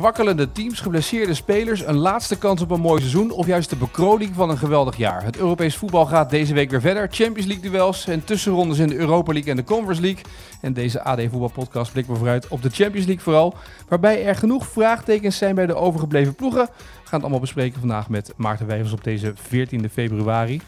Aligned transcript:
Kwakkelende 0.00 0.52
teams, 0.52 0.80
geblesseerde 0.80 1.34
spelers, 1.34 1.86
een 1.86 1.96
laatste 1.96 2.38
kans 2.38 2.60
op 2.60 2.70
een 2.70 2.80
mooi 2.80 3.00
seizoen 3.00 3.30
of 3.30 3.46
juist 3.46 3.70
de 3.70 3.76
bekroning 3.76 4.34
van 4.34 4.50
een 4.50 4.58
geweldig 4.58 4.96
jaar. 4.96 5.24
Het 5.24 5.36
Europees 5.36 5.76
voetbal 5.76 6.06
gaat 6.06 6.30
deze 6.30 6.54
week 6.54 6.70
weer 6.70 6.80
verder. 6.80 7.08
Champions 7.10 7.46
League 7.46 7.70
duels 7.70 8.06
en 8.06 8.24
tussenrondes 8.24 8.78
in 8.78 8.88
de 8.88 8.96
Europa 8.96 9.32
League 9.32 9.50
en 9.50 9.56
de 9.56 9.64
Conference 9.64 10.02
League. 10.02 10.22
En 10.60 10.72
deze 10.72 11.02
AD 11.02 11.20
Voetbal 11.20 11.50
Podcast 11.50 11.92
blikt 11.92 12.08
we 12.08 12.14
vooruit 12.14 12.48
op 12.48 12.62
de 12.62 12.70
Champions 12.70 13.06
League 13.06 13.24
vooral. 13.24 13.54
Waarbij 13.88 14.24
er 14.24 14.34
genoeg 14.34 14.66
vraagtekens 14.66 15.36
zijn 15.36 15.54
bij 15.54 15.66
de 15.66 15.74
overgebleven 15.74 16.34
ploegen. 16.34 16.64
We 16.64 16.70
gaan 16.94 17.04
het 17.10 17.22
allemaal 17.22 17.40
bespreken 17.40 17.80
vandaag 17.80 18.08
met 18.08 18.32
Maarten 18.36 18.66
Wijvers 18.66 18.92
op 18.92 19.04
deze 19.04 19.32
14 19.34 19.90
februari. 19.90 20.60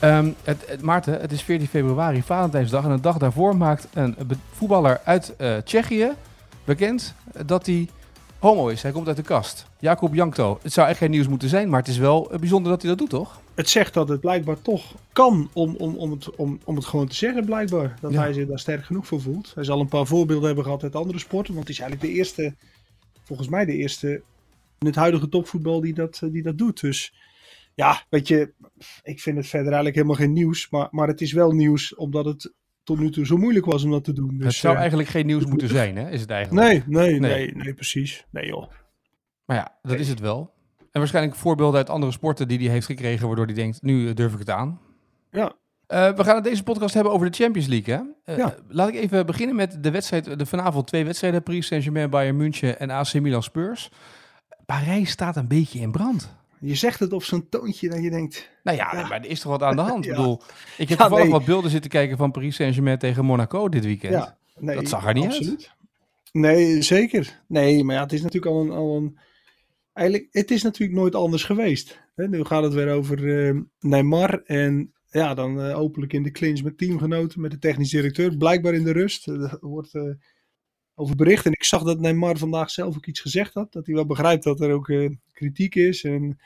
Ehm, 0.00 0.30
het, 0.44 0.82
Maarten, 0.82 1.20
het 1.20 1.32
is 1.32 1.42
14 1.42 1.68
februari, 1.68 2.22
Valentijnsdag. 2.22 2.84
En 2.84 2.90
een 2.90 3.00
dag 3.00 3.18
daarvoor 3.18 3.56
maakt 3.56 3.88
een 3.92 4.16
voetballer 4.52 5.00
uit 5.04 5.36
eh, 5.36 5.56
Tsjechië 5.56 6.10
bekend 6.64 7.14
dat 7.46 7.66
hij 7.66 7.88
homo 8.42 8.68
is. 8.68 8.82
Hij 8.82 8.92
komt 8.92 9.06
uit 9.08 9.16
de 9.16 9.22
kast. 9.22 9.66
Jacob 9.78 10.14
Jankto. 10.14 10.58
Het 10.62 10.72
zou 10.72 10.88
echt 10.88 10.98
geen 10.98 11.10
nieuws 11.10 11.28
moeten 11.28 11.48
zijn, 11.48 11.68
maar 11.68 11.78
het 11.78 11.88
is 11.88 11.98
wel 11.98 12.32
eh, 12.32 12.38
bijzonder 12.38 12.70
dat 12.72 12.80
hij 12.82 12.90
dat 12.90 12.98
doet, 12.98 13.10
toch? 13.10 13.40
het 13.54 13.68
zegt 13.68 13.94
dat 13.94 14.08
het 14.08 14.20
blijkbaar 14.20 14.62
toch 14.62 14.94
kan 15.12 15.50
om, 15.52 15.74
om, 15.78 15.96
om, 15.96 16.10
het, 16.10 16.36
om, 16.36 16.58
om 16.64 16.76
het 16.76 16.84
gewoon 16.84 17.08
te 17.08 17.14
zeggen, 17.14 17.44
blijkbaar. 17.44 17.96
Dat 18.00 18.12
Ja. 18.12 18.20
hij 18.20 18.32
zich 18.32 18.46
daar 18.46 18.58
sterk 18.58 18.84
genoeg 18.84 19.06
voor 19.06 19.20
voelt. 19.20 19.52
Hij 19.54 19.64
zal 19.64 19.80
een 19.80 19.88
paar 19.88 20.06
voorbeelden 20.06 20.46
hebben 20.46 20.64
gehad 20.64 20.82
uit 20.82 20.94
andere 20.96 21.18
sporten. 21.18 21.54
Want 21.54 21.66
hij 21.66 21.74
is 21.76 21.80
eigenlijk 21.80 22.12
de 22.12 22.18
eerste, 22.18 22.54
volgens 23.22 23.48
mij 23.48 23.64
de 23.64 23.76
eerste 23.76 24.22
in 24.78 24.86
het 24.86 24.94
huidige 24.96 25.28
topvoetbal 25.28 25.80
die 25.80 25.94
dat, 25.94 26.20
eh, 26.22 26.32
die 26.32 26.42
dat 26.42 26.58
doet. 26.58 26.80
Dus 26.80 27.14
ja, 27.74 28.02
weet 28.08 28.28
je, 28.28 28.52
ik 29.02 29.20
vind 29.20 29.36
het 29.36 29.46
verder 29.46 29.66
eigenlijk 29.72 29.94
helemaal 29.94 30.16
geen 30.16 30.32
nieuws. 30.32 30.70
Maar, 30.70 30.88
maar 30.90 31.08
het 31.08 31.20
is 31.20 31.32
wel 31.32 31.50
nieuws 31.50 31.94
omdat 31.94 32.24
het 32.24 32.52
tot 32.84 32.98
nu 32.98 33.10
toe 33.10 33.26
zo 33.26 33.36
moeilijk 33.36 33.64
was 33.66 33.84
om 33.84 33.90
dat 33.90 34.04
te 34.04 34.12
doen. 34.12 34.36
Dus, 34.36 34.46
het 34.46 34.54
zou 34.54 34.74
eh, 34.74 34.80
eigenlijk 34.80 35.08
geen 35.08 35.26
nieuws 35.26 35.44
moeten 35.52 35.68
zijn, 35.68 35.96
hè? 35.96 36.10
Is 36.10 36.20
het 36.20 36.30
eigenlijk? 36.30 36.66
Nee, 36.68 36.82
nee, 36.86 37.20
Nee. 37.20 37.30
nee, 37.30 37.54
nee, 37.54 37.74
precies. 37.74 38.26
Nee 38.30 38.46
joh. 38.46 38.70
Maar 39.44 39.56
ja, 39.56 39.78
dat 39.82 39.98
is 39.98 40.08
het 40.08 40.20
wel. 40.20 40.52
En 40.78 41.00
waarschijnlijk 41.00 41.36
voorbeelden 41.36 41.76
uit 41.78 41.90
andere 41.90 42.12
sporten 42.12 42.48
die 42.48 42.58
hij 42.58 42.68
heeft 42.68 42.86
gekregen, 42.86 43.26
waardoor 43.26 43.44
hij 43.46 43.54
denkt, 43.54 43.82
nu 43.82 44.12
durf 44.14 44.32
ik 44.32 44.38
het 44.38 44.50
aan. 44.50 44.80
Ja, 45.30 45.52
Eh, 45.86 46.12
we 46.12 46.24
gaan 46.24 46.34
het 46.34 46.44
deze 46.44 46.62
podcast 46.62 46.94
hebben 46.94 47.12
over 47.12 47.30
de 47.30 47.36
Champions 47.36 47.68
League. 47.68 47.94
Hè? 47.94 48.02
Eh, 48.32 48.36
Ja. 48.38 48.54
Laat 48.68 48.88
ik 48.88 48.94
even 48.94 49.26
beginnen 49.26 49.56
met 49.56 49.82
de 49.82 49.90
wedstrijd. 49.90 50.38
De 50.38 50.46
vanavond 50.46 50.86
twee 50.86 51.04
wedstrijden: 51.04 51.42
Paris 51.42 51.66
Saint-Germain, 51.66 52.10
Bayern 52.10 52.36
München 52.36 52.78
en 52.78 52.90
AC 52.90 53.12
Milan 53.14 53.42
Spurs. 53.42 53.90
Parijs 54.66 55.10
staat 55.10 55.36
een 55.36 55.48
beetje 55.48 55.78
in 55.78 55.90
brand. 55.90 56.36
Je 56.62 56.74
zegt 56.74 57.00
het 57.00 57.12
op 57.12 57.22
zo'n 57.22 57.48
toontje 57.48 57.88
dat 57.88 58.02
je 58.02 58.10
denkt... 58.10 58.50
Nou 58.62 58.76
ja, 58.76 58.88
Ja. 58.92 59.08
maar 59.08 59.20
er 59.20 59.30
is 59.30 59.40
toch 59.40 59.50
wat 59.50 59.62
aan 59.62 59.76
de 59.76 59.82
hand. 59.82 60.04
Ja. 60.04 60.10
Ik 60.10 60.16
bedoel, 60.16 60.40
ik 60.78 60.88
heb 60.88 60.98
toevallig 60.98 61.24
nee. 61.24 61.32
wat 61.32 61.44
beelden 61.44 61.70
zitten 61.70 61.90
kijken 61.90 62.16
van 62.16 62.30
Paris 62.30 62.54
Saint-Germain 62.56 62.98
tegen 62.98 63.24
Monaco 63.24 63.68
dit 63.68 63.84
weekend. 63.84 64.34
Nee, 64.56 64.76
Dat 64.76 64.88
zag 64.88 65.06
er 65.06 65.14
niet 65.14 65.32
uit. 65.32 65.70
Nee, 66.32 66.82
zeker. 66.82 67.42
Nee, 67.48 67.84
maar 67.84 67.94
ja, 67.94 68.02
het 68.02 68.12
is 68.12 68.22
natuurlijk 68.22 68.52
al 68.54 68.60
een, 68.60 68.70
al 68.70 68.96
een. 68.96 69.18
Eigenlijk, 69.92 70.28
het 70.30 70.50
is 70.50 70.62
natuurlijk 70.62 70.98
nooit 70.98 71.14
anders 71.14 71.44
geweest. 71.44 72.00
Hè? 72.14 72.28
Nu 72.28 72.44
gaat 72.44 72.62
het 72.62 72.72
weer 72.74 72.92
over 72.92 73.46
eh, 73.48 73.60
Neymar. 73.80 74.42
En 74.44 74.92
ja, 75.10 75.34
dan 75.34 75.60
eh, 75.62 75.78
openlijk 75.78 76.12
in 76.12 76.22
de 76.22 76.30
clinch 76.30 76.62
met 76.62 76.78
teamgenoten, 76.78 77.40
met 77.40 77.50
de 77.50 77.58
technisch 77.58 77.90
directeur. 77.90 78.36
Blijkbaar 78.36 78.74
in 78.74 78.84
de 78.84 78.92
rust. 78.92 79.28
Eh, 79.28 79.34
Er 79.52 79.58
wordt 79.60 79.94
eh, 79.94 80.02
over 80.94 81.16
bericht. 81.16 81.46
En 81.46 81.52
ik 81.52 81.64
zag 81.64 81.82
dat 81.82 82.00
Neymar 82.00 82.36
vandaag 82.38 82.70
zelf 82.70 82.96
ook 82.96 83.06
iets 83.06 83.20
gezegd 83.20 83.54
had. 83.54 83.72
Dat 83.72 83.86
hij 83.86 83.94
wel 83.94 84.06
begrijpt 84.06 84.44
dat 84.44 84.60
er 84.60 84.72
ook 84.72 84.88
eh, 84.88 85.10
kritiek 85.32 85.74
is. 85.74 86.04
En 86.04 86.38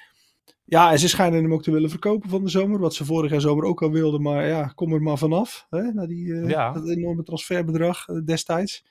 ja, 0.65 0.93
en 0.93 0.99
ze 0.99 1.09
schijnen 1.09 1.43
hem 1.43 1.53
ook 1.53 1.63
te 1.63 1.71
willen 1.71 1.91
verkopen 1.91 2.31
van 2.31 2.45
de 2.45 2.51
zomer. 2.51 2.79
Wat 2.79 2.95
ze 2.95 3.05
vorig 3.05 3.31
jaar 3.31 3.41
zomer 3.41 3.65
ook 3.65 3.83
al 3.83 3.91
wilden. 3.91 4.23
Maar 4.23 4.47
ja, 4.47 4.67
kom 4.75 4.93
er 4.93 5.03
maar 5.03 5.19
vanaf. 5.19 5.67
Hè? 5.71 5.83
Na 5.93 6.07
die, 6.07 6.35
eh, 6.35 6.49
Ja. 6.49 6.73
dat 6.73 6.89
enorme 6.89 7.23
transferbedrag 7.23 8.09
eh, 8.09 8.17
destijds. 8.25 8.85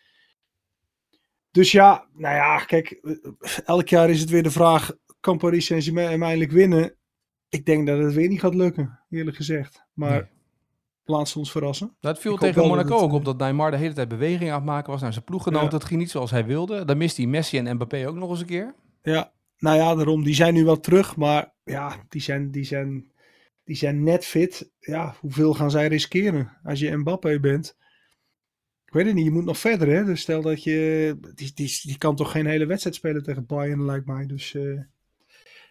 Dus 1.52 1.72
ja, 1.72 2.08
nou 2.14 2.36
ja, 2.36 2.58
kijk, 2.58 3.02
elk 3.66 3.88
jaar 3.88 4.10
is 4.10 4.20
het 4.20 4.30
weer 4.30 4.44
de 4.44 4.52
vraag: 4.52 4.92
kan 5.20 5.38
Paris 5.38 5.66
Saint-Germain 5.66 6.22
eindelijk 6.24 6.52
winnen? 6.52 6.96
Ik 7.50 7.66
denk 7.66 7.88
dat 7.88 7.98
het 8.00 8.14
weer 8.14 8.28
niet 8.28 8.40
gaat 8.40 8.56
lukken, 8.56 9.00
eerlijk 9.10 9.38
gezegd. 9.38 9.86
Maar 9.94 10.12
Nee. 10.12 10.34
Laat 11.06 11.30
ze 11.30 11.40
ons 11.40 11.52
verrassen. 11.52 11.96
Dat 12.00 12.20
viel 12.20 12.34
Ik 12.34 12.40
tegen 12.40 12.56
dat 12.56 12.68
Monaco 12.68 12.94
het, 12.94 13.04
ook 13.04 13.12
op 13.12 13.26
dat 13.26 13.38
Neymar 13.38 13.72
de 13.72 13.78
hele 13.78 13.94
tijd 13.94 14.08
beweging 14.08 14.50
aan 14.50 14.56
het 14.56 14.66
maken 14.66 14.92
was 14.92 15.02
naar 15.02 15.14
zijn 15.14 15.26
ploeggenoten. 15.26 15.66
Ja. 15.66 15.72
Dat 15.72 15.84
ging 15.84 16.00
niet 16.00 16.10
zoals 16.10 16.32
hij 16.32 16.46
wilde. 16.46 16.86
Dan 16.86 16.98
mist 16.98 17.18
hij 17.18 17.26
Messi 17.26 17.58
en 17.58 17.76
Mbappé 17.76 18.08
ook 18.08 18.16
nog 18.16 18.30
eens 18.30 18.40
een 18.40 18.46
keer. 18.46 18.76
Ja, 19.02 19.34
nou 19.58 19.78
ja, 19.78 19.96
daarom. 19.96 20.24
Die 20.24 20.36
zijn 20.36 20.54
nu 20.54 20.64
wel 20.64 20.80
terug, 20.80 21.16
maar 21.16 21.54
ja, 21.64 22.06
die 22.10 22.22
zijn, 22.22 22.52
die 22.52 22.64
zijn, 22.64 23.12
die 23.64 23.76
zijn 23.76 24.04
net 24.04 24.26
fit. 24.26 24.72
Ja, 24.80 25.16
hoeveel 25.20 25.54
gaan 25.54 25.72
zij 25.72 25.88
riskeren 25.88 26.58
als 26.64 26.80
je 26.80 26.98
Mbappé 26.98 27.40
bent? 27.40 27.78
Ik 28.86 28.94
weet 28.94 29.06
het 29.06 29.16
niet, 29.16 29.26
je 29.26 29.32
moet 29.32 29.46
nog 29.46 29.58
verder, 29.58 29.88
hè? 29.88 30.04
Dus 30.04 30.22
stel 30.22 30.42
dat 30.42 30.64
je. 30.64 31.18
Die, 31.36 31.52
die, 31.54 31.80
die 31.82 31.98
kan 31.98 32.16
toch 32.16 32.32
geen 32.32 32.46
hele 32.46 32.66
wedstrijd 32.66 32.96
spelen 32.96 33.24
tegen 33.24 33.46
Bayern, 33.46 33.86
lijkt 33.86 34.06
mij. 34.06 34.26
Dus, 34.26 34.56
eh, 34.56 34.80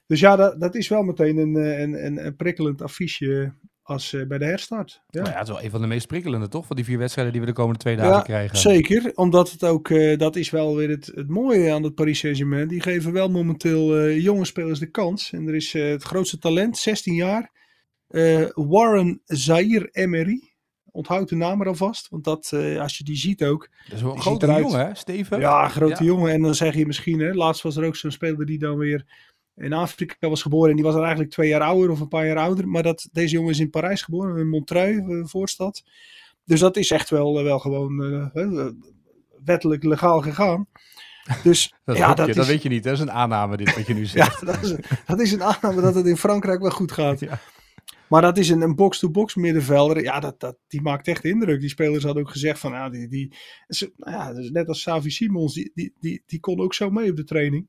dus 0.07 0.21
ja, 0.21 0.37
dat, 0.37 0.61
dat 0.61 0.75
is 0.75 0.89
wel 0.89 1.03
meteen 1.03 1.37
een, 1.37 1.57
eh, 1.57 1.81
een, 1.81 2.07
een, 2.07 2.27
een 2.27 2.37
prikkelend 2.37 2.83
affiche 2.83 3.55
als 3.85 4.13
eh, 4.13 4.27
bij 4.27 4.39
de 4.39 4.45
herstart. 4.45 5.03
Ja. 5.09 5.21
Nou 5.21 5.33
ja, 5.33 5.39
het 5.39 5.49
is 5.49 5.55
wel 5.55 5.63
een 5.63 5.71
van 5.71 5.81
de 5.81 5.87
meest 5.87 6.07
prikkelende, 6.07 6.49
toch? 6.49 6.67
Van 6.67 6.77
die 6.77 6.85
vier 6.85 6.99
wedstrijden 6.99 7.33
die 7.33 7.43
we 7.43 7.49
de 7.49 7.53
komende 7.55 7.79
twee 7.79 7.97
dagen 7.97 8.13
Ja, 8.13 8.21
krijgen. 8.23 8.59
Zeker, 8.59 9.13
omdat 9.15 9.51
het 9.51 9.65
ook, 9.65 9.91
eh, 9.91 10.19
dat 10.19 10.37
is 10.37 10.51
wel 10.51 10.77
weer 10.77 10.89
het, 10.89 11.07
het 11.15 11.29
mooie 11.29 11.73
aan 11.73 11.83
het 11.83 11.95
Paris 11.95 12.19
Saint-Germain. 12.19 12.69
Die 12.69 12.81
geven 12.81 13.13
wel 13.13 13.31
momenteel 13.31 13.97
eh, 13.97 14.21
jonge 14.21 14.45
spelers 14.45 14.79
de 14.79 14.91
kans. 14.91 15.33
En 15.33 15.49
er 15.49 15.55
is 15.55 15.73
het 15.73 16.03
grootste 16.03 16.39
talent, 16.39 16.77
16 16.79 17.15
jaar, 17.15 17.51
Warren 18.55 19.21
Zaire 19.25 19.89
Emery. 19.93 20.53
Onthoud 20.91 21.29
de 21.29 21.37
naam 21.37 21.61
er 21.61 21.67
alvast, 21.67 22.09
want 22.09 22.25
dat, 22.25 22.53
als 22.79 22.99
je 22.99 23.05
die 23.05 23.17
ziet 23.17 23.45
ook. 23.45 23.69
Dat 23.89 23.97
is 23.97 24.03
wel 24.03 24.13
een 24.15 24.21
grote 24.21 24.47
jongen, 24.47 24.87
hè? 24.87 24.95
Steven? 24.95 25.41
Ja, 25.41 25.69
grote 25.69 26.05
Ja. 26.05 26.11
jongen. 26.11 26.33
En 26.33 26.43
dan 26.43 26.55
zeg 26.55 26.75
je 26.75 26.87
misschien, 26.87 27.19
hè, 27.21 27.33
laatst 27.33 27.63
was 27.63 27.77
er 27.77 27.85
ook 27.85 27.97
zo'n 27.97 28.11
speler 28.11 28.47
die 28.47 28.59
dan 28.59 28.77
weer 28.77 29.05
in 29.57 29.73
Afrika 29.73 30.29
was 30.29 30.43
geboren. 30.43 30.71
En 30.71 30.75
die 30.77 30.85
was 30.85 30.93
dan 30.95 31.03
eigenlijk 31.03 31.33
twee 31.33 31.49
jaar 31.49 31.61
ouder 31.61 31.91
of 31.91 32.01
een 32.01 32.09
paar 32.09 32.27
jaar 32.27 32.37
ouder. 32.37 32.69
Maar 32.69 32.83
dat, 32.83 33.09
deze 33.13 33.35
jongen 33.35 33.51
is 33.51 33.61
in 33.61 33.71
Parijs 33.71 34.03
geboren, 34.03 34.37
in 34.39 34.49
Montreuil, 34.49 35.09
eh, 35.09 35.25
voorstad. 35.25 35.83
Dus 36.45 36.61
dat 36.61 36.77
is 36.77 36.91
echt 36.91 37.11
wel, 37.11 37.39
eh, 37.39 37.45
wel 37.45 37.59
gewoon 37.59 38.05
eh, 38.35 38.67
wettelijk 39.45 39.83
legaal 39.85 40.21
gegaan. 40.21 40.67
Dus 41.43 41.75
Dat, 41.85 41.97
ja, 41.97 42.15
dat, 42.15 42.25
je, 42.25 42.31
is, 42.31 42.37
dat 42.37 42.47
weet 42.47 42.63
je 42.63 42.69
niet. 42.69 42.83
Dat 42.85 42.93
is 42.93 43.01
een 43.01 43.11
aanname, 43.11 43.57
dit 43.57 43.75
wat 43.75 43.87
je 43.87 43.95
nu 43.95 44.07
zegt. 44.17 44.41
ja, 44.41 44.47
dat, 44.47 44.63
is, 44.63 44.75
dat 45.07 45.21
is 45.21 45.33
een 45.33 45.43
aanname 45.43 45.81
dat 45.81 45.95
het 45.95 46.07
in 46.07 46.17
Frankrijk 46.17 46.61
wel 46.61 46.71
goed 46.71 46.93
gaat. 46.93 47.21
Ja. 47.25 47.41
Maar 48.09 48.23
dat 48.23 48.39
is 48.39 48.49
een, 48.49 48.61
een 48.61 48.75
box-to-box 48.75 49.35
middenvelder. 49.35 50.03
Ja, 50.03 50.21
dat, 50.21 50.41
dat, 50.41 50.57
die 50.69 50.83
maakt 50.83 51.09
echt 51.09 51.25
indruk. 51.25 51.61
Die 51.61 51.69
spelers 51.69 52.05
hadden 52.05 52.23
ook 52.23 52.31
gezegd 52.31 52.59
van, 52.59 52.73
ja, 52.73 52.89
die, 52.91 53.09
die, 53.09 53.35
ze- 53.67 53.93
nou 53.97 54.13
ja, 54.17 54.33
dus 54.35 54.51
net 54.51 54.69
als 54.69 54.81
Savi 54.83 55.11
Simons, 55.11 55.55
die, 55.55 55.71
die, 55.75 55.95
die, 56.01 56.23
die 56.27 56.41
kon 56.41 56.61
ook 56.61 56.75
zo 56.75 56.91
mee 56.91 57.11
op 57.11 57.17
de 57.17 57.25
training. 57.25 57.69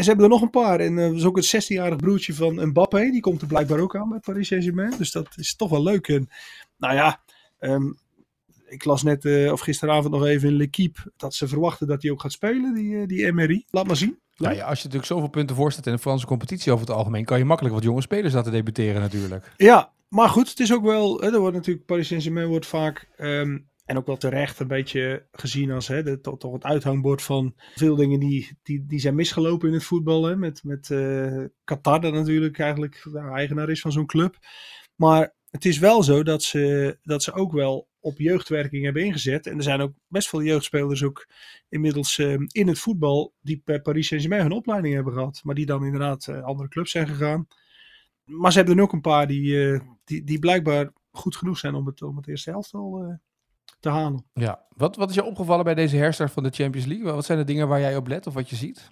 En 0.00 0.06
ze 0.06 0.12
hebben 0.12 0.28
er 0.30 0.34
nog 0.36 0.42
een 0.42 0.60
paar. 0.60 0.80
En 0.80 0.98
eh, 0.98 1.06
dat 1.06 1.14
is 1.14 1.24
ook 1.24 1.36
het 1.36 1.64
16-jarig 1.64 1.96
broertje 1.96 2.34
van 2.34 2.68
Mbappé. 2.68 3.10
Die 3.10 3.20
komt 3.20 3.40
er 3.40 3.46
blijkbaar 3.46 3.78
ook 3.78 3.96
aan 3.96 4.08
bij 4.08 4.18
Paris 4.18 4.48
Saint-Germain. 4.48 4.94
Dus 4.98 5.12
dat 5.12 5.28
is 5.36 5.56
toch 5.56 5.70
wel 5.70 5.82
leuk. 5.82 6.08
En 6.08 6.28
nou 6.76 6.94
ja, 6.94 7.20
ehm, 7.58 7.92
ik 8.68 8.84
las 8.84 9.02
net, 9.02 9.24
eh, 9.24 9.52
of 9.52 9.60
gisteravond 9.60 10.14
nog 10.14 10.26
even 10.26 10.48
in 10.48 10.54
L'Equipe, 10.54 11.12
dat 11.16 11.34
ze 11.34 11.48
verwachten 11.48 11.86
dat 11.86 12.02
hij 12.02 12.10
ook 12.10 12.20
gaat 12.20 12.32
spelen, 12.32 12.74
die, 12.74 13.00
eh, 13.00 13.06
die 13.06 13.26
Emery. 13.26 13.64
Laat 13.70 13.86
maar 13.86 13.96
zien. 13.96 14.18
Nou 14.36 14.54
ja, 14.54 14.64
als 14.64 14.78
je 14.78 14.84
natuurlijk 14.84 15.12
zoveel 15.12 15.28
punten 15.28 15.56
voorstaat 15.56 15.86
in 15.86 15.92
de 15.92 15.98
Franse 15.98 16.26
competitie 16.26 16.72
over 16.72 16.86
het 16.86 16.96
algemeen, 16.96 17.24
kan 17.24 17.38
je 17.38 17.44
makkelijk 17.44 17.74
wat 17.74 17.84
jonge 17.84 18.02
spelers 18.02 18.34
laten 18.34 18.52
debuteren 18.52 19.00
natuurlijk. 19.00 19.52
Ja, 19.56 19.92
maar 20.08 20.28
goed, 20.28 20.48
het 20.48 20.60
is 20.60 20.72
ook 20.72 20.84
wel. 20.84 21.20
Hè, 21.20 21.32
er 21.32 21.40
wordt 21.40 21.56
natuurlijk 21.56 21.86
Paris 21.86 22.06
Saint-Germain 22.06 22.48
wordt 22.48 22.66
vaak. 22.66 23.08
ehm, 23.16 23.58
en 23.90 23.96
ook 23.96 24.06
wel 24.06 24.16
terecht 24.16 24.58
een 24.58 24.68
beetje 24.68 25.26
gezien 25.32 25.70
als 25.70 25.88
hè, 25.88 26.18
toch, 26.18 26.52
het 26.52 26.64
uithangbord 26.64 27.22
van 27.22 27.54
veel 27.74 27.96
dingen 27.96 28.20
die, 28.20 28.58
die, 28.62 28.86
die 28.86 28.98
zijn 28.98 29.14
misgelopen 29.14 29.68
in 29.68 29.74
het 29.74 29.84
voetbal. 29.84 30.24
Hè, 30.24 30.36
met 30.36 30.64
met 30.64 30.90
eh, 30.90 31.44
Qatar, 31.64 32.00
dat 32.00 32.12
natuurlijk 32.12 32.58
eigenlijk 32.58 33.00
de 33.12 33.18
eigenaar 33.18 33.70
is 33.70 33.80
van 33.80 33.92
zo'n 33.92 34.06
club. 34.06 34.38
Maar 34.96 35.34
het 35.48 35.64
is 35.64 35.78
wel 35.78 36.02
zo 36.02 36.22
dat 36.22 36.42
ze, 36.42 36.98
dat 37.02 37.22
ze 37.22 37.32
ook 37.32 37.52
wel 37.52 37.88
op 38.00 38.18
jeugdwerking 38.18 38.84
hebben 38.84 39.04
ingezet. 39.04 39.46
En 39.46 39.56
er 39.56 39.62
zijn 39.62 39.80
ook 39.80 39.92
best 40.08 40.28
veel 40.28 40.42
jeugdspelers 40.42 41.02
ook 41.02 41.28
inmiddels 41.68 42.18
eh, 42.18 42.34
in 42.46 42.68
het 42.68 42.78
voetbal 42.78 43.34
die 43.40 43.62
bij 43.64 43.80
Paris 43.80 44.06
Saint-Germain 44.06 44.42
hun 44.42 44.52
opleiding 44.52 44.94
hebben 44.94 45.12
gehad. 45.12 45.40
Maar 45.42 45.54
die 45.54 45.66
dan 45.66 45.84
inderdaad 45.84 46.28
eh, 46.28 46.42
andere 46.42 46.68
clubs 46.68 46.90
zijn 46.90 47.08
gegaan. 47.08 47.46
Maar 48.24 48.52
ze 48.52 48.58
hebben 48.58 48.76
er 48.76 48.82
ook 48.82 48.92
een 48.92 49.00
paar 49.00 49.26
die, 49.26 49.80
die, 50.04 50.24
die 50.24 50.38
blijkbaar 50.38 50.92
goed 51.10 51.36
genoeg 51.36 51.58
zijn 51.58 51.74
om 51.74 51.86
het, 51.86 52.02
om 52.02 52.16
het 52.16 52.28
eerste 52.28 52.50
elftal 52.50 53.02
eh, 53.02 53.14
te 53.80 53.88
halen. 53.88 54.24
Ja. 54.34 54.66
Wat, 54.68 54.96
wat 54.96 55.08
is 55.08 55.14
je 55.14 55.24
opgevallen 55.24 55.64
bij 55.64 55.74
deze 55.74 55.96
herstart 55.96 56.32
van 56.32 56.42
de 56.42 56.50
Champions 56.50 56.86
League? 56.86 57.12
Wat 57.12 57.24
zijn 57.24 57.38
de 57.38 57.44
dingen 57.44 57.68
waar 57.68 57.80
jij 57.80 57.96
op 57.96 58.06
let 58.06 58.26
of 58.26 58.34
wat 58.34 58.50
je 58.50 58.56
ziet? 58.56 58.90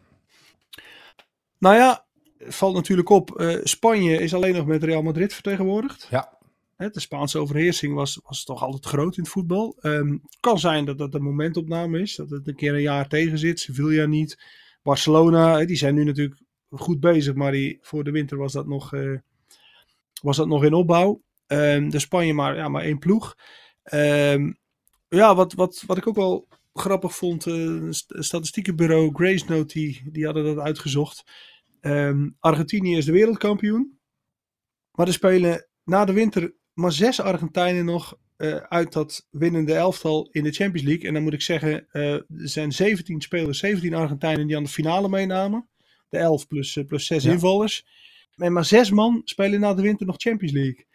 Nou 1.59 1.77
ja, 1.77 2.07
valt 2.39 2.75
natuurlijk 2.75 3.09
op, 3.09 3.41
uh, 3.41 3.59
Spanje 3.63 4.19
is 4.19 4.35
alleen 4.35 4.55
nog 4.55 4.67
met 4.67 4.83
Real 4.83 5.03
Madrid 5.03 5.35
vertegenwoordigd. 5.35 6.07
Ja. 6.11 6.37
Hè, 6.77 6.91
de 6.91 7.01
Spaanse 7.01 7.39
overheersing 7.39 7.95
was, 7.95 8.21
was 8.25 8.45
toch 8.45 8.63
altijd 8.63 8.87
groot 8.87 9.17
in 9.17 9.23
het 9.23 9.33
voetbal. 9.33 9.77
Um, 9.83 10.23
kan 10.41 10.59
zijn 10.59 10.85
dat 10.85 10.99
dat 10.99 11.15
een 11.15 11.23
momentopname 11.23 12.01
is, 12.01 12.15
dat 12.17 12.31
het 12.31 12.49
een 12.49 12.57
keer 12.57 12.75
een 12.75 12.81
jaar 12.81 13.09
tegen 13.09 13.39
zit. 13.39 13.61
Sevilla 13.61 14.07
niet. 14.07 14.39
Barcelona, 14.83 15.65
die 15.65 15.77
zijn 15.77 15.95
nu 15.95 16.05
natuurlijk 16.05 16.41
goed 16.71 17.01
bezig, 17.01 17.35
maar 17.35 17.53
die, 17.53 17.79
voor 17.81 18.05
de 18.05 18.11
winter 18.11 18.37
was 18.37 18.53
dat 18.53 18.67
nog, 18.67 18.93
uh, 18.93 19.19
was 20.23 20.37
dat 20.37 20.49
nog 20.49 20.65
in 20.65 20.75
opbouw. 20.75 21.23
Um, 21.47 21.91
de 21.91 21.99
Spanje 21.99 22.33
maar, 22.33 22.57
ja, 22.57 22.69
maar 22.69 22.83
één 22.83 22.99
ploeg. 22.99 23.37
Um, 23.93 24.59
ja, 25.09 25.35
wat, 25.35 25.53
wat, 25.53 25.85
wat 25.87 25.97
ik 25.97 26.07
ook 26.07 26.17
wel 26.17 26.49
grappig 26.73 27.17
vond, 27.17 27.47
uh, 27.47 27.87
statistiekenbureau 28.09 29.15
Grace 29.15 29.45
Note, 29.49 29.75
die, 29.75 30.03
die 30.05 30.25
hadden 30.25 30.45
dat 30.45 30.59
uitgezocht. 30.59 31.25
Um, 31.81 32.37
Argentinië 32.41 32.97
is 32.97 33.05
de 33.05 33.13
wereldkampioen. 33.13 33.99
Maar 34.93 35.07
er 35.07 35.13
spelen 35.13 35.69
na 35.85 36.05
de 36.05 36.13
winter 36.13 36.55
maar 36.73 36.93
zes 36.93 37.21
Argentijnen 37.21 37.85
nog 37.85 38.19
uh, 38.37 38.55
uit 38.57 38.93
dat 38.93 39.27
winnende 39.31 39.75
elftal 39.75 40.29
in 40.31 40.43
de 40.43 40.53
Champions 40.53 40.87
League. 40.87 41.07
En 41.07 41.15
dan 41.15 41.23
moet 41.23 41.33
ik 41.33 41.43
zeggen, 41.43 41.87
uh, 41.93 42.13
er 42.13 42.27
zijn 42.29 42.73
17 42.73 43.21
spelers, 43.21 43.59
17 43.59 43.95
Argentijnen 43.95 44.47
die 44.47 44.57
aan 44.57 44.63
de 44.63 44.69
finale 44.69 45.09
meenamen. 45.09 45.69
De 46.09 46.19
11 46.19 46.47
plus, 46.47 46.79
plus 46.87 47.07
6 47.07 47.23
ja. 47.23 47.33
invallers. 47.33 47.87
En 48.37 48.53
maar 48.53 48.65
zes 48.65 48.91
man 48.91 49.21
spelen 49.25 49.61
na 49.61 49.75
de 49.75 49.83
winter 49.83 50.07
nog 50.07 50.17
Champions 50.19 50.53
League. 50.53 50.87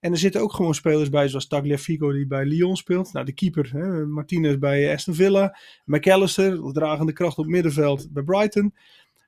En 0.00 0.12
er 0.12 0.18
zitten 0.18 0.40
ook 0.40 0.52
gewoon 0.52 0.74
spelers 0.74 1.08
bij, 1.08 1.28
zoals 1.28 1.46
Tagliafico 1.46 2.12
die 2.12 2.26
bij 2.26 2.44
Lyon 2.44 2.76
speelt. 2.76 3.12
Nou, 3.12 3.26
de 3.26 3.32
keeper, 3.32 3.70
hè, 3.72 4.06
Martinez 4.06 4.56
bij 4.56 4.92
Aston 4.92 5.14
Villa. 5.14 5.58
McAllister, 5.84 6.72
dragende 6.72 7.12
kracht 7.12 7.38
op 7.38 7.46
middenveld 7.46 8.12
bij 8.12 8.22
Brighton. 8.22 8.74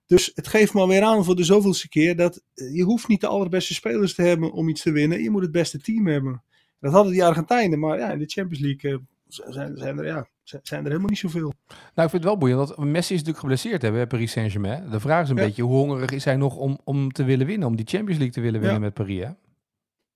Dus 0.06 0.30
het 0.34 0.48
geeft 0.48 0.74
me 0.74 0.80
alweer 0.80 1.02
aan 1.02 1.24
voor 1.24 1.36
de 1.36 1.44
zoveelste 1.44 1.88
keer 1.88 2.16
dat 2.16 2.42
je 2.54 2.82
hoeft 2.82 3.08
niet 3.08 3.20
de 3.20 3.26
allerbeste 3.26 3.74
spelers 3.74 4.14
te 4.14 4.22
hebben 4.22 4.52
om 4.52 4.68
iets 4.68 4.82
te 4.82 4.92
winnen. 4.92 5.22
Je 5.22 5.30
moet 5.30 5.42
het 5.42 5.52
beste 5.52 5.80
team 5.80 6.06
hebben. 6.06 6.42
Dat 6.80 6.92
hadden 6.92 7.12
die 7.12 7.24
Argentijnen, 7.24 7.78
maar 7.78 7.98
ja, 7.98 8.10
in 8.10 8.18
de 8.18 8.26
Champions 8.26 8.64
League 8.64 8.90
uh, 8.90 8.98
zijn, 9.26 9.76
zijn, 9.76 9.98
er, 9.98 10.06
ja, 10.06 10.26
zijn 10.42 10.80
er 10.80 10.86
helemaal 10.86 11.08
niet 11.08 11.18
zoveel. 11.18 11.52
Nou, 11.68 11.78
ik 11.94 11.94
vind 11.94 12.12
het 12.12 12.24
wel 12.24 12.38
boeiend, 12.38 12.74
want 12.76 12.90
Messi 12.90 13.14
is 13.14 13.18
natuurlijk 13.18 13.38
geblesseerd 13.38 13.82
hebben 13.82 14.00
bij 14.00 14.10
Paris 14.10 14.32
Saint-Germain. 14.32 14.90
De 14.90 15.00
vraag 15.00 15.22
is 15.22 15.30
een 15.30 15.36
ja. 15.36 15.44
beetje, 15.44 15.62
hoe 15.62 15.76
hongerig 15.76 16.10
is 16.10 16.24
hij 16.24 16.36
nog 16.36 16.56
om, 16.56 16.80
om 16.84 17.12
te 17.12 17.24
willen 17.24 17.46
winnen, 17.46 17.68
om 17.68 17.76
die 17.76 17.86
Champions 17.86 18.18
League 18.18 18.34
te 18.34 18.40
willen 18.40 18.60
winnen 18.60 18.78
ja. 18.78 18.84
met 18.84 18.94
Paris, 18.94 19.22
hè? 19.24 19.30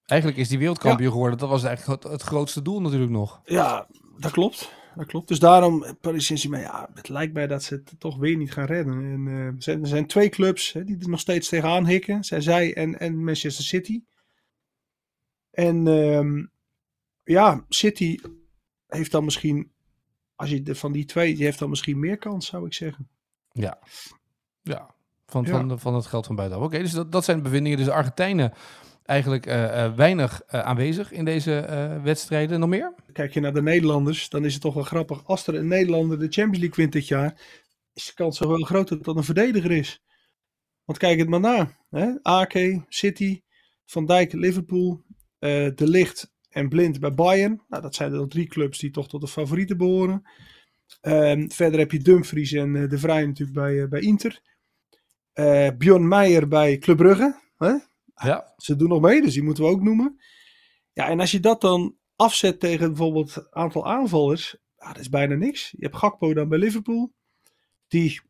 Eigenlijk 0.06 0.40
is 0.40 0.48
die 0.48 0.58
wereldkampioen 0.58 1.06
ja. 1.06 1.12
geworden. 1.12 1.38
Dat 1.38 1.48
was 1.48 1.64
eigenlijk 1.64 2.02
het, 2.02 2.12
het, 2.12 2.22
grootste 2.22 2.62
doel 2.62 2.80
natuurlijk 2.80 3.10
nog. 3.10 3.40
Ja, 3.44 3.86
dat 4.18 4.32
klopt. 4.32 4.72
Dat 4.94 5.06
klopt. 5.06 5.28
Dus 5.28 5.38
daarom, 5.38 5.96
Paris 6.00 6.26
Saint-Germain, 6.26 6.62
ja, 6.62 6.88
het 6.94 7.08
lijkt 7.08 7.32
mij 7.32 7.46
dat 7.46 7.62
ze 7.62 7.74
het 7.74 7.94
toch 7.98 8.16
weer 8.16 8.36
niet 8.36 8.52
gaan 8.52 8.66
redden. 8.66 8.94
En, 8.94 9.26
uh, 9.26 9.46
er, 9.46 9.54
zijn, 9.58 9.80
er 9.80 9.88
zijn 9.88 10.06
twee 10.06 10.28
clubs 10.28 10.72
hè, 10.72 10.84
die 10.84 10.98
er 11.00 11.08
nog 11.08 11.20
steeds 11.20 11.48
tegenaan 11.48 11.86
hikken. 11.86 12.24
Zijn 12.24 12.42
zij 12.42 12.74
en, 12.74 12.98
en 12.98 13.24
Manchester 13.24 13.64
City. 13.64 14.02
En 15.50 15.86
um, 15.86 16.50
ja, 17.24 17.64
City 17.68 18.18
heeft 18.86 19.10
dan 19.10 19.24
misschien, 19.24 19.72
als 20.34 20.50
je 20.50 20.62
de, 20.62 20.74
van 20.74 20.92
die 20.92 21.04
twee, 21.04 21.34
die 21.34 21.44
heeft 21.44 21.58
dan 21.58 21.70
misschien 21.70 21.98
meer 21.98 22.18
kans, 22.18 22.46
zou 22.46 22.66
ik 22.66 22.74
zeggen. 22.74 23.08
Ja, 23.52 23.78
ja. 24.62 24.94
Van, 25.26 25.44
ja. 25.44 25.50
van, 25.50 25.78
van 25.78 25.94
het 25.94 26.06
geld 26.06 26.26
van 26.26 26.36
buitenaf. 26.36 26.64
Oké, 26.64 26.72
okay, 26.72 26.84
dus 26.84 26.94
dat, 26.94 27.12
dat 27.12 27.24
zijn 27.24 27.36
de 27.36 27.42
bevindingen. 27.42 27.78
Dus 27.78 27.88
Argentijnen 27.88 28.52
eigenlijk 29.04 29.46
uh, 29.46 29.54
uh, 29.54 29.94
weinig 29.94 30.42
uh, 30.46 30.60
aanwezig 30.60 31.12
in 31.12 31.24
deze 31.24 32.00
wedstrijden. 32.02 32.60
Nog 32.60 32.68
meer? 32.68 32.94
Kijk 33.12 33.34
je 33.34 33.40
naar 33.40 33.52
de 33.52 33.62
Nederlanders, 33.62 34.28
dan 34.28 34.44
is 34.44 34.52
het 34.52 34.62
toch 34.62 34.74
wel 34.74 34.82
grappig. 34.82 35.26
Als 35.26 35.46
er 35.46 35.54
een 35.54 35.68
Nederlander 35.68 36.18
de 36.18 36.28
Champions 36.28 36.58
League 36.58 36.76
wint 36.76 36.92
dit 36.92 37.08
jaar, 37.08 37.40
is 37.92 38.06
de 38.06 38.14
kans 38.14 38.36
zo 38.36 38.48
wel 38.48 38.62
groot 38.62 38.88
dat 38.88 39.04
dat 39.04 39.16
een 39.16 39.24
verdediger 39.24 39.70
is. 39.70 40.02
Want 40.84 40.98
kijk 40.98 41.18
het 41.18 41.28
maar 41.28 41.40
na. 41.40 41.76
Hè? 41.90 42.12
Ake, 42.22 42.84
City, 42.88 43.42
Van 43.84 44.06
Dijk, 44.06 44.32
Liverpool, 44.32 45.02
De 45.38 45.74
Licht 45.76 46.32
en 46.48 46.68
Blind 46.68 47.00
bij 47.00 47.14
Bayern. 47.14 47.62
Nou, 47.68 47.82
dat 47.82 47.94
zijn 47.94 48.12
de 48.12 48.26
drie 48.26 48.46
clubs 48.46 48.78
die 48.78 48.90
toch 48.90 49.08
tot 49.08 49.20
de 49.20 49.28
favorieten 49.28 49.76
behoren. 49.76 50.22
Ehm, 51.00 51.48
verder 51.48 51.78
heb 51.78 51.92
je 51.92 51.98
Dumfries 51.98 52.52
en 52.52 52.88
De 52.88 52.98
Vrij 52.98 53.26
natuurlijk 53.26 53.58
bij, 53.58 53.88
bij 53.88 54.00
Inter. 54.00 54.40
Bjorn 55.78 56.08
Meijer 56.08 56.48
bij 56.48 56.78
Club 56.78 56.96
Brugge. 56.96 57.40
Hè? 57.56 57.74
Ja. 58.14 58.52
Ze 58.56 58.76
doen 58.76 58.88
nog 58.88 59.00
mee, 59.00 59.22
dus 59.22 59.32
die 59.34 59.42
moeten 59.42 59.64
we 59.64 59.70
ook 59.70 59.82
noemen. 59.82 60.20
Ja, 60.92 61.08
en 61.08 61.20
als 61.20 61.30
je 61.30 61.40
dat 61.40 61.60
dan 61.60 61.96
afzet 62.16 62.60
tegen 62.60 62.88
bijvoorbeeld 62.88 63.36
een 63.36 63.46
aantal 63.50 63.86
aanvallers, 63.86 64.56
ja, 64.78 64.92
dat 64.92 64.98
is 64.98 65.08
bijna 65.08 65.34
niks. 65.34 65.70
Je 65.70 65.84
hebt 65.84 65.96
Gakpo 65.96 66.34
dan 66.34 66.48
bij 66.48 66.58
Liverpool, 66.58 67.12
die 67.88 68.20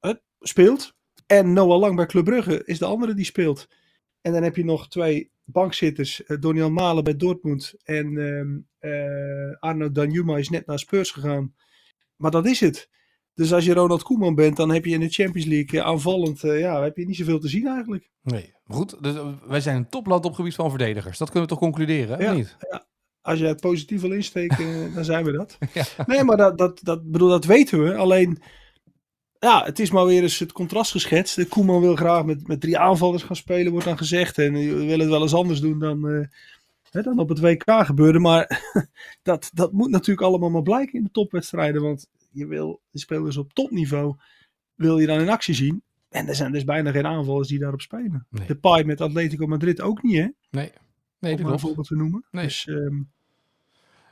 uh, 0.00 0.12
speelt. 0.40 0.94
En 1.26 1.52
Noah 1.52 1.80
Lang 1.80 1.96
bij 1.96 2.06
Club 2.06 2.24
Brugge 2.24 2.64
is 2.64 2.78
de 2.78 2.84
andere 2.84 3.14
die 3.14 3.24
speelt. 3.24 3.68
En 4.20 4.32
dan 4.32 4.42
heb 4.42 4.56
je 4.56 4.64
nog 4.64 4.88
twee 4.88 5.30
bankzitters, 5.44 6.22
uh, 6.26 6.40
Doniel 6.40 6.70
Malen 6.70 7.04
bij 7.04 7.16
Dortmund 7.16 7.74
en 7.84 8.16
uh, 8.80 9.56
Arno 9.58 9.92
Danjuma 9.92 10.36
is 10.36 10.48
net 10.48 10.66
naar 10.66 10.78
Spurs 10.78 11.10
gegaan. 11.10 11.54
Maar 12.16 12.30
dat 12.30 12.46
is 12.46 12.60
het. 12.60 12.88
Dus 13.34 13.52
als 13.52 13.64
je 13.64 13.74
Ronald 13.74 14.02
Koeman 14.02 14.34
bent, 14.34 14.56
dan 14.56 14.70
heb 14.70 14.84
je 14.84 14.90
in 14.90 15.00
de 15.00 15.08
Champions 15.08 15.46
League 15.46 15.82
aanvallend, 15.82 16.40
ja, 16.40 16.82
heb 16.82 16.96
je 16.96 17.06
niet 17.06 17.16
zoveel 17.16 17.38
te 17.38 17.48
zien 17.48 17.66
eigenlijk. 17.66 18.10
Nee, 18.22 18.54
goed. 18.66 19.02
Dus 19.02 19.14
wij 19.46 19.60
zijn 19.60 19.76
een 19.76 19.88
topland 19.88 20.24
op 20.24 20.34
gebied 20.34 20.54
van 20.54 20.70
verdedigers. 20.70 21.18
Dat 21.18 21.30
kunnen 21.30 21.48
we 21.48 21.54
toch 21.54 21.62
concluderen, 21.62 22.20
ja, 22.20 22.32
niet? 22.32 22.56
Ja. 22.70 22.86
Als 23.20 23.38
je 23.38 23.46
het 23.46 23.60
positief 23.60 24.00
wil 24.00 24.12
insteken, 24.12 24.94
dan 24.94 25.04
zijn 25.04 25.24
we 25.24 25.32
dat. 25.32 25.58
Ja. 25.72 25.84
Nee, 26.06 26.24
maar 26.24 26.36
dat, 26.36 26.58
dat, 26.58 26.80
dat, 26.82 27.10
bedoel, 27.10 27.28
dat 27.28 27.44
weten 27.44 27.84
we. 27.84 27.94
Alleen, 27.96 28.42
ja, 29.38 29.64
het 29.64 29.78
is 29.78 29.90
maar 29.90 30.06
weer 30.06 30.22
eens 30.22 30.38
het 30.38 30.52
contrast 30.52 30.90
geschetst. 30.90 31.36
De 31.36 31.46
Koeman 31.46 31.80
wil 31.80 31.96
graag 31.96 32.24
met, 32.24 32.48
met 32.48 32.60
drie 32.60 32.78
aanvallers 32.78 33.22
gaan 33.22 33.36
spelen, 33.36 33.72
wordt 33.72 33.86
dan 33.86 33.98
gezegd. 33.98 34.38
En 34.38 34.52
we 34.52 34.74
willen 34.74 35.00
het 35.00 35.08
wel 35.08 35.22
eens 35.22 35.34
anders 35.34 35.60
doen 35.60 35.78
dan, 35.78 36.06
uh, 36.06 36.26
hè, 36.90 37.02
dan 37.02 37.18
op 37.18 37.28
het 37.28 37.40
WK 37.40 37.64
gebeurde. 37.66 38.18
Maar 38.18 38.60
dat, 39.22 39.50
dat 39.54 39.72
moet 39.72 39.90
natuurlijk 39.90 40.26
allemaal 40.26 40.50
maar 40.50 40.62
blijken 40.62 40.98
in 40.98 41.04
de 41.04 41.10
topwedstrijden. 41.10 41.82
Want 41.82 42.08
je 42.34 42.46
wil 42.46 42.80
de 42.90 42.98
spelers 42.98 43.36
op 43.36 43.52
topniveau, 43.52 44.16
wil 44.74 44.98
je 44.98 45.06
dan 45.06 45.20
in 45.20 45.28
actie 45.28 45.54
zien. 45.54 45.82
En 46.08 46.28
er 46.28 46.34
zijn 46.34 46.52
dus 46.52 46.64
bijna 46.64 46.90
geen 46.90 47.06
aanvallers 47.06 47.48
die 47.48 47.58
daarop 47.58 47.80
spelen. 47.80 48.26
Nee. 48.30 48.46
De 48.46 48.56
Pai 48.56 48.84
met 48.84 49.00
Atletico 49.00 49.46
Madrid 49.46 49.80
ook 49.80 50.02
niet, 50.02 50.16
hè? 50.16 50.28
Nee. 50.50 50.72
Nee, 51.18 51.38
Om 51.38 51.46
een 51.46 51.58
voorbeeld 51.58 51.86
te 51.86 51.96
noemen. 51.96 52.24
Nee. 52.30 52.44
Dus, 52.44 52.66
um... 52.66 53.10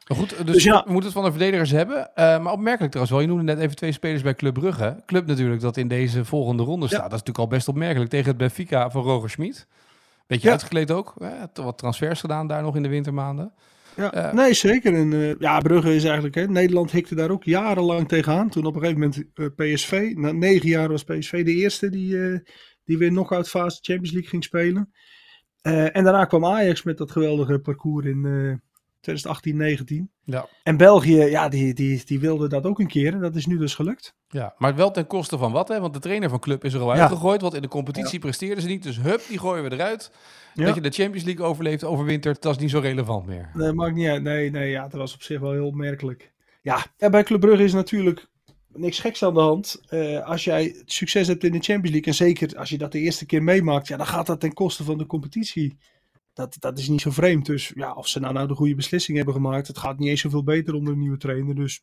maar 0.08 0.19
goed, 0.19 0.46
dus, 0.46 0.54
dus 0.54 0.62
ja. 0.62 0.84
we 0.86 0.92
moeten 0.92 1.10
het 1.10 1.12
van 1.12 1.24
de 1.24 1.30
verdedigers 1.30 1.70
hebben. 1.70 1.98
Uh, 1.98 2.14
maar 2.14 2.52
opmerkelijk 2.52 2.92
trouwens 2.92 3.10
wel, 3.10 3.20
je 3.20 3.26
noemde 3.26 3.42
net 3.42 3.58
even 3.58 3.76
twee 3.76 3.92
spelers 3.92 4.22
bij 4.22 4.34
Club 4.34 4.54
Brugge. 4.54 5.02
Club 5.06 5.26
natuurlijk 5.26 5.60
dat 5.60 5.76
in 5.76 5.88
deze 5.88 6.24
volgende 6.24 6.62
ronde 6.62 6.86
staat. 6.86 6.98
Ja. 6.98 7.08
Dat 7.08 7.12
is 7.12 7.19
natuurlijk 7.19 7.44
al 7.50 7.56
best 7.56 7.69
opmerkelijk 7.69 8.10
tegen 8.10 8.28
het 8.28 8.36
Benfica 8.36 8.90
van 8.90 9.02
Roger 9.02 9.30
Schmid. 9.30 9.66
Beetje 10.26 10.46
ja. 10.46 10.52
uitgekleed 10.52 10.90
ook. 10.90 11.14
Hè? 11.19 11.62
Wat 11.62 11.79
transfers 11.79 12.20
gedaan 12.20 12.46
daar 12.46 12.62
nog 12.62 12.76
in 12.76 12.82
de 12.82 12.88
wintermaanden. 12.88 13.52
Ja, 13.96 14.15
uh, 14.15 14.32
nee, 14.32 14.55
zeker. 14.55 14.94
En, 14.94 15.13
uh, 15.13 15.34
ja, 15.39 15.61
Brugge 15.61 15.94
is 15.94 16.05
eigenlijk... 16.05 16.34
Hè, 16.34 16.49
Nederland 16.49 16.91
hikte 16.91 17.15
daar 17.15 17.31
ook 17.31 17.44
jarenlang 17.44 18.08
tegenaan. 18.08 18.49
Toen 18.49 18.67
op 18.67 18.75
een 18.75 18.81
gegeven 18.81 19.01
moment 19.01 19.25
uh, 19.34 19.46
PSV... 19.56 20.13
Na 20.17 20.32
negen 20.32 20.69
jaar 20.69 20.89
was 20.89 21.05
PSV 21.05 21.44
de 21.44 21.55
eerste 21.55 21.91
die, 21.91 22.43
die 22.84 22.99
weer 22.99 23.08
knock-out 23.08 23.49
fase 23.49 23.79
Champions 23.81 24.13
League 24.13 24.31
ging 24.31 24.44
spelen. 24.44 24.93
en 25.63 26.05
daarna 26.05 26.25
kwam 26.25 26.44
Ajax 26.44 26.82
met 26.82 26.99
dat 26.99 27.11
geweldige 27.11 27.58
parcours 27.58 28.06
in 28.06 28.61
2018, 29.02 29.56
19. 29.56 30.10
Ja. 30.24 30.48
En 30.62 30.76
België, 30.76 31.16
ja, 31.16 31.48
die, 31.48 31.74
die, 31.74 32.02
die 32.04 32.20
wilde 32.20 32.48
dat 32.48 32.64
ook 32.64 32.78
een 32.78 32.86
keer. 32.86 33.12
En 33.12 33.20
dat 33.20 33.36
is 33.36 33.46
nu 33.46 33.58
dus 33.58 33.74
gelukt. 33.74 34.14
Ja, 34.28 34.54
maar 34.58 34.74
wel 34.74 34.90
ten 34.90 35.06
koste 35.06 35.38
van 35.38 35.52
wat, 35.52 35.68
hè? 35.68 35.80
Want 35.80 35.94
de 35.94 36.00
trainer 36.00 36.28
van 36.28 36.40
club 36.40 36.64
is 36.64 36.74
er 36.74 36.80
al 36.80 36.94
ja. 36.94 37.00
uitgegooid. 37.00 37.40
Want 37.40 37.54
in 37.54 37.62
de 37.62 37.68
competitie 37.68 38.12
ja. 38.12 38.18
presteerden 38.18 38.62
ze 38.62 38.68
niet. 38.68 38.82
Dus 38.82 39.00
hup, 39.00 39.22
die 39.28 39.38
gooien 39.38 39.64
we 39.64 39.72
eruit. 39.72 40.10
Ja. 40.54 40.64
Dat 40.64 40.74
je 40.74 40.80
de 40.80 40.90
Champions 40.90 41.24
League 41.24 41.46
overleeft, 41.46 41.84
overwintert, 41.84 42.42
dat 42.42 42.54
is 42.54 42.60
niet 42.60 42.70
zo 42.70 42.78
relevant 42.78 43.26
meer. 43.26 43.50
Nee, 43.54 43.72
maakt 43.72 43.94
niet 43.94 44.08
uit. 44.08 44.22
Nee, 44.22 44.50
nee, 44.50 44.70
ja, 44.70 44.82
dat 44.82 45.00
was 45.00 45.14
op 45.14 45.22
zich 45.22 45.40
wel 45.40 45.52
heel 45.52 45.66
opmerkelijk. 45.66 46.32
Ja, 46.62 46.86
en 46.98 47.10
bij 47.10 47.22
Club 47.22 47.40
Brugge 47.40 47.64
is 47.64 47.72
natuurlijk 47.72 48.28
niks 48.68 48.98
geks 48.98 49.24
aan 49.24 49.34
de 49.34 49.40
hand. 49.40 49.82
Uh, 49.90 50.26
als 50.26 50.44
jij 50.44 50.82
succes 50.84 51.26
hebt 51.26 51.44
in 51.44 51.52
de 51.52 51.60
Champions 51.60 51.90
League, 51.90 52.12
en 52.12 52.14
zeker 52.14 52.58
als 52.58 52.68
je 52.68 52.78
dat 52.78 52.92
de 52.92 52.98
eerste 52.98 53.26
keer 53.26 53.42
meemaakt, 53.42 53.88
ja, 53.88 53.96
dan 53.96 54.06
gaat 54.06 54.26
dat 54.26 54.40
ten 54.40 54.52
koste 54.52 54.84
van 54.84 54.98
de 54.98 55.06
competitie. 55.06 55.78
Dat, 56.32 56.56
dat 56.58 56.79
is 56.79 56.89
niet 56.89 57.01
zo 57.01 57.10
vreemd. 57.10 57.46
Dus 57.46 57.72
ja, 57.74 57.93
of 57.93 58.08
ze 58.08 58.20
nou, 58.20 58.34
nou 58.34 58.48
de 58.48 58.55
goede 58.55 58.74
beslissing 58.74 59.17
hebben 59.17 59.34
gemaakt, 59.34 59.67
het 59.67 59.79
gaat 59.79 59.98
niet 59.98 60.08
eens 60.08 60.20
zoveel 60.20 60.44
beter 60.44 60.74
onder 60.74 60.93
een 60.93 60.98
nieuwe 60.98 61.17
trainer. 61.17 61.55
Dus 61.55 61.82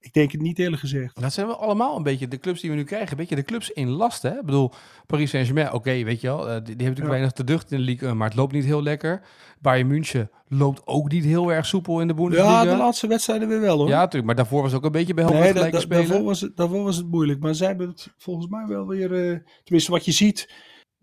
ik 0.00 0.12
denk 0.12 0.32
het 0.32 0.40
niet 0.40 0.58
eerlijk 0.58 0.80
gezegd. 0.80 1.20
Dat 1.20 1.32
zijn 1.32 1.46
we 1.46 1.56
allemaal 1.56 1.96
een 1.96 2.02
beetje 2.02 2.28
de 2.28 2.38
clubs 2.38 2.60
die 2.60 2.70
we 2.70 2.76
nu 2.76 2.84
krijgen. 2.84 3.10
Een 3.10 3.16
beetje 3.16 3.34
de 3.34 3.42
clubs 3.42 3.70
in 3.70 3.88
last. 3.88 4.22
Hè? 4.22 4.38
Ik 4.38 4.44
bedoel, 4.44 4.72
Paris 5.06 5.30
Saint-Germain, 5.30 5.66
oké, 5.66 5.76
okay, 5.76 6.04
weet 6.04 6.20
je 6.20 6.26
wel. 6.26 6.48
Uh, 6.48 6.54
die, 6.54 6.62
die 6.62 6.68
hebben 6.68 6.76
natuurlijk 6.76 7.06
ja. 7.06 7.10
weinig 7.10 7.32
te 7.32 7.44
ducht 7.44 7.70
in 7.70 7.78
de 7.78 7.84
league, 7.84 8.14
maar 8.14 8.28
het 8.28 8.36
loopt 8.36 8.52
niet 8.52 8.64
heel 8.64 8.82
lekker. 8.82 9.22
Bayern 9.60 9.86
München 9.86 10.30
loopt 10.48 10.82
ook 10.84 11.10
niet 11.10 11.24
heel 11.24 11.52
erg 11.52 11.66
soepel 11.66 12.00
in 12.00 12.08
de 12.08 12.14
Bundesliga. 12.14 12.62
Ja, 12.62 12.70
de 12.70 12.76
laatste 12.76 13.06
wedstrijden 13.06 13.48
weer 13.48 13.60
wel 13.60 13.78
hoor. 13.78 13.88
Ja, 13.88 13.98
natuurlijk. 13.98 14.24
Maar 14.24 14.34
daarvoor 14.34 14.62
was 14.62 14.70
het 14.70 14.80
ook 14.80 14.86
een 14.86 14.92
beetje 14.92 15.14
behelpen 15.14 15.40
nee, 15.40 15.52
gelijke 15.52 15.80
spelen. 15.80 16.08
Daarvoor 16.08 16.24
was, 16.24 16.40
het, 16.40 16.56
daarvoor 16.56 16.82
was 16.82 16.96
het 16.96 17.06
moeilijk. 17.06 17.40
Maar 17.40 17.54
zij 17.54 17.66
hebben 17.66 17.88
het 17.88 18.12
volgens 18.16 18.46
mij 18.46 18.66
wel 18.66 18.86
weer, 18.86 19.30
uh, 19.30 19.38
tenminste 19.64 19.90
wat 19.90 20.04
je 20.04 20.12
ziet, 20.12 20.52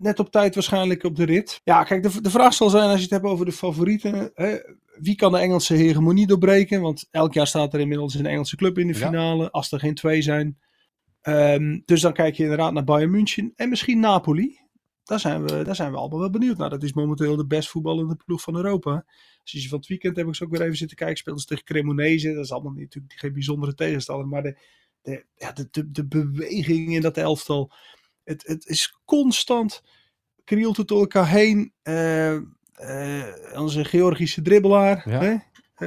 net 0.04 0.20
op 0.20 0.32
tijd 0.32 0.54
waarschijnlijk 0.54 1.04
op 1.04 1.16
de 1.16 1.24
rit. 1.24 1.62
Ja, 1.64 1.84
kijk, 1.84 2.04
de, 2.04 2.22
de 2.22 2.30
vraag 2.30 2.54
zal 2.54 2.70
zijn 2.70 2.90
als 2.90 2.96
je 2.96 3.02
het 3.02 3.10
hebt 3.10 3.26
over 3.26 3.46
de 3.46 3.52
favorieten. 3.52 4.32
Hè, 4.34 4.58
wie 5.00 5.16
kan 5.16 5.32
de 5.32 5.38
Engelse 5.38 5.74
hegemonie 5.74 6.28
doorbreken? 6.28 6.82
Want 6.82 7.08
elk 7.12 7.34
jaar 7.34 7.48
staat 7.48 7.74
er 7.74 7.80
inmiddels 7.80 8.14
een 8.14 8.26
Engelse 8.26 8.56
club 8.56 8.78
in 8.78 8.88
de 8.88 8.96
finale, 8.96 9.44
ja. 9.44 9.50
als 9.50 9.72
er 9.72 9.80
geen 9.80 9.96
twee 9.96 10.22
zijn. 10.22 10.58
Um, 11.28 11.82
dus 11.86 12.02
dan 12.02 12.14
kijk 12.14 12.36
je 12.36 12.44
inderdaad 12.44 12.74
naar 12.74 12.84
Bayern 12.84 13.12
München 13.12 13.54
en 13.56 13.70
misschien 13.70 14.00
Napoli. 14.00 14.60
daar 15.04 15.20
zijn, 15.20 15.48
we, 15.48 15.64
daar 15.64 15.76
zijn 15.76 15.92
we 15.92 15.98
allemaal 15.98 16.20
wel 16.20 16.30
benieuwd 16.30 16.58
naar. 16.58 16.70
Dat 16.70 16.84
is 16.84 16.94
momenteel 16.94 17.36
de 17.36 17.46
best 17.46 17.70
voetballende 17.70 18.16
ploeg 18.16 18.42
van 18.42 18.56
Europa. 18.56 19.06
Als 19.42 19.52
je 19.52 19.68
van 19.68 19.78
het 19.78 19.88
weekend 19.88 20.16
heb 20.16 20.28
ik 20.28 20.36
ze 20.36 20.44
ook 20.44 20.52
weer 20.52 20.62
even 20.62 20.78
zitten 20.78 20.98
kijken. 20.98 21.18
Speelden 21.18 21.42
ze 21.42 21.48
tegen 21.48 21.64
Cremonese. 21.64 22.34
Dat 22.34 22.44
is 22.44 22.52
allemaal 22.52 22.72
natuurlijk 22.72 23.14
geen 23.16 23.34
bijzondere 23.34 23.74
tegenstander. 23.74 24.28
Maar 24.28 24.44
de, 24.44 24.58
de, 25.02 25.26
ja, 25.36 25.52
de, 25.52 25.68
de, 25.72 25.92
de 25.92 26.08
beweging 26.08 26.94
in 26.94 27.02
dat 27.02 27.18
elftal. 27.18 27.72
Het, 28.24 28.44
het 28.48 28.66
is 28.66 29.00
constant. 29.06 29.82
Krielt 30.44 30.78
het 30.78 30.88
door 30.88 31.00
elkaar 31.00 31.30
heen. 31.30 31.74
Uh, 31.84 32.34
uh, 32.34 33.26
onze 33.54 33.86
Georgische 33.86 34.42
dribbelaar. 34.42 35.10
Ja. 35.10 35.20
Hè? 35.20 35.36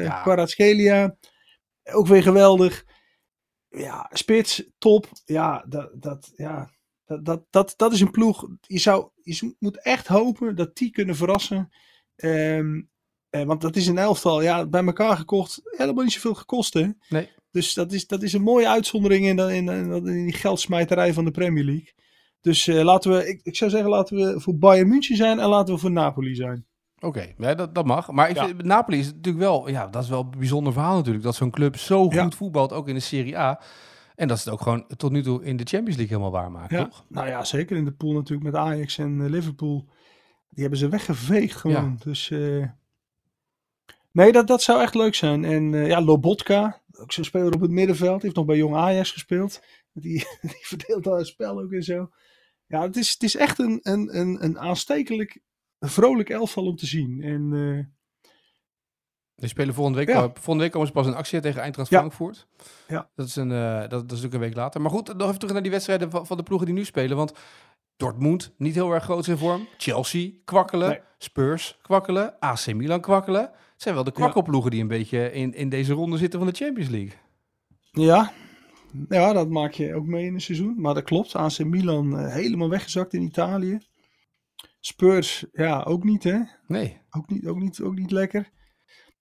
Ja. 0.00 0.20
Kvaratskhelia. 0.20 1.16
Ook 1.84 2.06
weer 2.06 2.22
geweldig. 2.22 2.84
Ja, 3.68 4.10
spits, 4.12 4.64
top. 4.78 5.08
Ja, 5.24 5.64
dat, 5.68 5.90
dat, 5.94 6.32
ja, 6.36 6.70
dat, 7.04 7.24
dat, 7.24 7.44
dat, 7.50 7.74
dat 7.76 7.92
is 7.92 8.00
een 8.00 8.10
ploeg. 8.10 8.48
Je, 8.60 8.78
zou, 8.78 9.10
je 9.22 9.54
moet 9.58 9.82
echt 9.82 10.06
hopen 10.06 10.56
dat 10.56 10.76
die 10.76 10.90
kunnen 10.90 11.16
verrassen. 11.16 11.72
Ehm, 12.16 12.82
eh, 13.30 13.42
want 13.42 13.60
dat 13.60 13.76
is 13.76 13.86
een 13.86 13.98
elftal, 13.98 14.42
ja, 14.42 14.66
bij 14.66 14.84
elkaar 14.84 15.16
gekocht. 15.16 15.60
Helemaal 15.64 16.04
niet 16.04 16.12
zoveel 16.12 16.34
gekost, 16.34 16.74
hè? 16.74 16.88
Nee. 17.08 17.30
Dus 17.50 17.74
dat 17.74 17.92
is, 17.92 18.06
dat 18.06 18.22
is 18.22 18.32
een 18.32 18.42
mooie 18.42 18.68
uitzondering 18.68 19.26
in, 19.26 19.38
in, 19.38 19.68
in, 19.68 19.92
in 19.92 20.24
die 20.24 20.32
geldsmijterij 20.32 21.12
van 21.12 21.24
de 21.24 21.30
Premier 21.30 21.64
League. 21.64 21.92
Dus 22.46 22.66
eh, 22.66 22.82
laten 22.84 23.10
we, 23.12 23.28
ik, 23.28 23.40
ik 23.42 23.56
zou 23.56 23.70
zeggen, 23.70 23.90
laten 23.90 24.16
we 24.16 24.40
voor 24.40 24.56
Bayern 24.58 24.88
München 24.88 25.16
zijn 25.16 25.38
en 25.38 25.48
laten 25.48 25.74
we 25.74 25.80
voor 25.80 25.90
Napoli 25.90 26.34
zijn. 26.34 26.66
Oké, 27.00 27.32
ja, 27.38 27.54
dat, 27.54 27.74
dat 27.74 27.84
mag. 27.84 28.10
Maar 28.10 28.28
ik 28.28 28.36
Ja. 28.36 28.46
vind, 28.46 28.62
Napoli 28.64 28.98
is 28.98 29.06
natuurlijk 29.06 29.44
wel, 29.44 29.68
ja, 29.68 29.86
dat 29.86 30.02
is 30.02 30.08
wel 30.08 30.20
een 30.20 30.38
bijzonder 30.38 30.72
verhaal 30.72 30.96
natuurlijk. 30.96 31.24
Dat 31.24 31.34
zo'n 31.34 31.50
club 31.50 31.76
zo 31.76 32.02
goed 32.04 32.12
Ja. 32.14 32.30
voetbalt, 32.30 32.72
ook 32.72 32.88
in 32.88 32.94
de 32.94 33.00
Serie 33.00 33.38
A. 33.38 33.60
En 34.14 34.28
dat 34.28 34.38
ze 34.38 34.44
het 34.44 34.52
ook 34.52 34.62
gewoon 34.62 34.86
tot 34.96 35.10
nu 35.12 35.22
toe 35.22 35.44
in 35.44 35.56
de 35.56 35.64
Champions 35.64 35.96
League 35.96 36.16
helemaal 36.16 36.40
waarmaken, 36.40 36.76
Ja. 36.78 36.84
toch? 36.84 37.04
Nou 37.08 37.28
ja, 37.28 37.44
zeker 37.44 37.76
in 37.76 37.84
de 37.84 37.92
pool 37.92 38.12
natuurlijk 38.12 38.50
met 38.52 38.54
Ajax 38.60 38.98
en 38.98 39.20
eh, 39.20 39.28
Liverpool. 39.30 39.88
Die 40.48 40.60
hebben 40.60 40.78
ze 40.78 40.88
weggeveegd 40.88 41.56
gewoon. 41.56 41.98
Dus 42.04 42.30
eh, 42.30 42.66
nee, 44.12 44.32
dat, 44.32 44.46
dat 44.46 44.62
zou 44.62 44.80
echt 44.82 44.94
leuk 44.94 45.14
zijn. 45.14 45.44
En 45.44 45.74
eh, 45.74 45.86
ja, 45.86 46.00
Lobotka, 46.02 46.80
ook 46.98 47.12
zo'n 47.12 47.24
speler 47.24 47.54
op 47.54 47.60
het 47.60 47.70
middenveld. 47.70 48.14
Die 48.14 48.22
heeft 48.22 48.36
nog 48.36 48.44
bij 48.46 48.56
Jong 48.56 48.74
Ajax 48.76 49.10
gespeeld. 49.10 49.62
Die, 49.92 50.18
die 50.52 50.66
verdeelt 50.66 51.04
daar 51.04 51.18
het 51.18 51.26
spel 51.26 51.60
ook 51.60 51.72
en 51.72 51.82
zo. 51.82 52.10
Ja, 52.66 52.82
het 52.82 52.96
is, 52.96 53.12
het 53.12 53.22
is 53.22 53.36
echt 53.36 53.58
een, 53.58 53.78
een, 53.82 54.18
een, 54.18 54.44
een 54.44 54.58
aanstekelijk, 54.58 55.40
vrolijk 55.78 56.30
elftal 56.30 56.64
om 56.66 56.76
te 56.76 56.86
zien. 56.86 57.22
En 57.22 57.52
eh, 57.52 57.84
Die 59.34 59.48
spelen 59.48 59.74
volgende 59.74 59.98
week, 59.98 60.08
Ja. 60.08 60.20
volgende 60.32 60.62
week 60.62 60.72
komen 60.72 60.86
ze 60.86 60.92
pas 60.92 61.06
in 61.06 61.14
actie 61.14 61.40
tegen 61.40 61.62
Eintracht 61.62 61.90
Ja. 61.90 61.98
Frankfurt. 61.98 62.46
Ja. 62.88 63.10
Dat 63.14 63.26
is, 63.26 63.36
een, 63.36 63.52
eh, 63.52 63.80
dat, 63.80 63.90
dat 63.90 64.02
is 64.02 64.06
natuurlijk 64.08 64.34
een 64.34 64.40
week 64.40 64.54
later. 64.54 64.80
Maar 64.80 64.90
goed, 64.90 65.16
nog 65.16 65.26
even 65.26 65.38
terug 65.38 65.52
naar 65.54 65.62
die 65.62 65.70
wedstrijden 65.70 66.10
van, 66.10 66.26
van 66.26 66.36
de 66.36 66.42
ploegen 66.42 66.66
die 66.66 66.76
nu 66.76 66.84
spelen. 66.84 67.16
Want 67.16 67.32
Dortmund, 67.96 68.54
niet 68.58 68.74
heel 68.74 68.92
erg 68.92 69.04
groot 69.04 69.26
in 69.26 69.36
vorm. 69.36 69.68
Chelsea, 69.76 70.30
kwakkelen. 70.44 70.88
Nee. 70.88 71.00
Spurs, 71.18 71.78
kwakkelen. 71.82 72.38
AC 72.40 72.74
Milan, 72.74 73.00
kwakkelen. 73.00 73.40
Het 73.42 73.82
zijn 73.82 73.94
wel 73.94 74.04
de 74.04 74.12
kwakkelploegen 74.12 74.70
die 74.70 74.80
een 74.80 74.88
beetje 74.88 75.32
in, 75.32 75.54
in 75.54 75.68
deze 75.68 75.92
ronde 75.92 76.16
zitten 76.16 76.38
van 76.38 76.48
de 76.48 76.54
Champions 76.54 76.90
League. 76.90 77.12
ja, 77.90 78.32
ja, 79.08 79.32
dat 79.32 79.48
maak 79.48 79.72
je 79.72 79.94
ook 79.94 80.06
mee 80.06 80.26
in 80.26 80.34
een 80.34 80.40
seizoen. 80.40 80.80
Maar 80.80 80.94
dat 80.94 81.04
klopt. 81.04 81.34
AC 81.34 81.58
Milan 81.58 82.18
eh, 82.18 82.32
helemaal 82.32 82.68
weggezakt 82.68 83.14
in 83.14 83.22
Italië. 83.22 83.78
Spurs, 84.80 85.44
ja, 85.52 85.82
ook 85.82 86.04
niet 86.04 86.24
hè. 86.24 86.40
Nee. 86.66 87.00
Ook 87.10 87.28
niet, 87.30 87.46
ook, 87.46 87.58
niet, 87.58 87.80
ook 87.80 87.94
niet 87.94 88.10
lekker. 88.10 88.50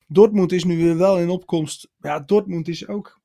Dortmund 0.08 0.51
is 0.51 0.63
nu 0.63 0.77
weer 0.77 0.98
wel 0.98 1.20
in 1.20 1.29
opkomst. 1.29 1.91
Ja, 1.98 2.20
Dortmund 2.20 2.67
is 2.67 2.88
ook. 2.88 3.22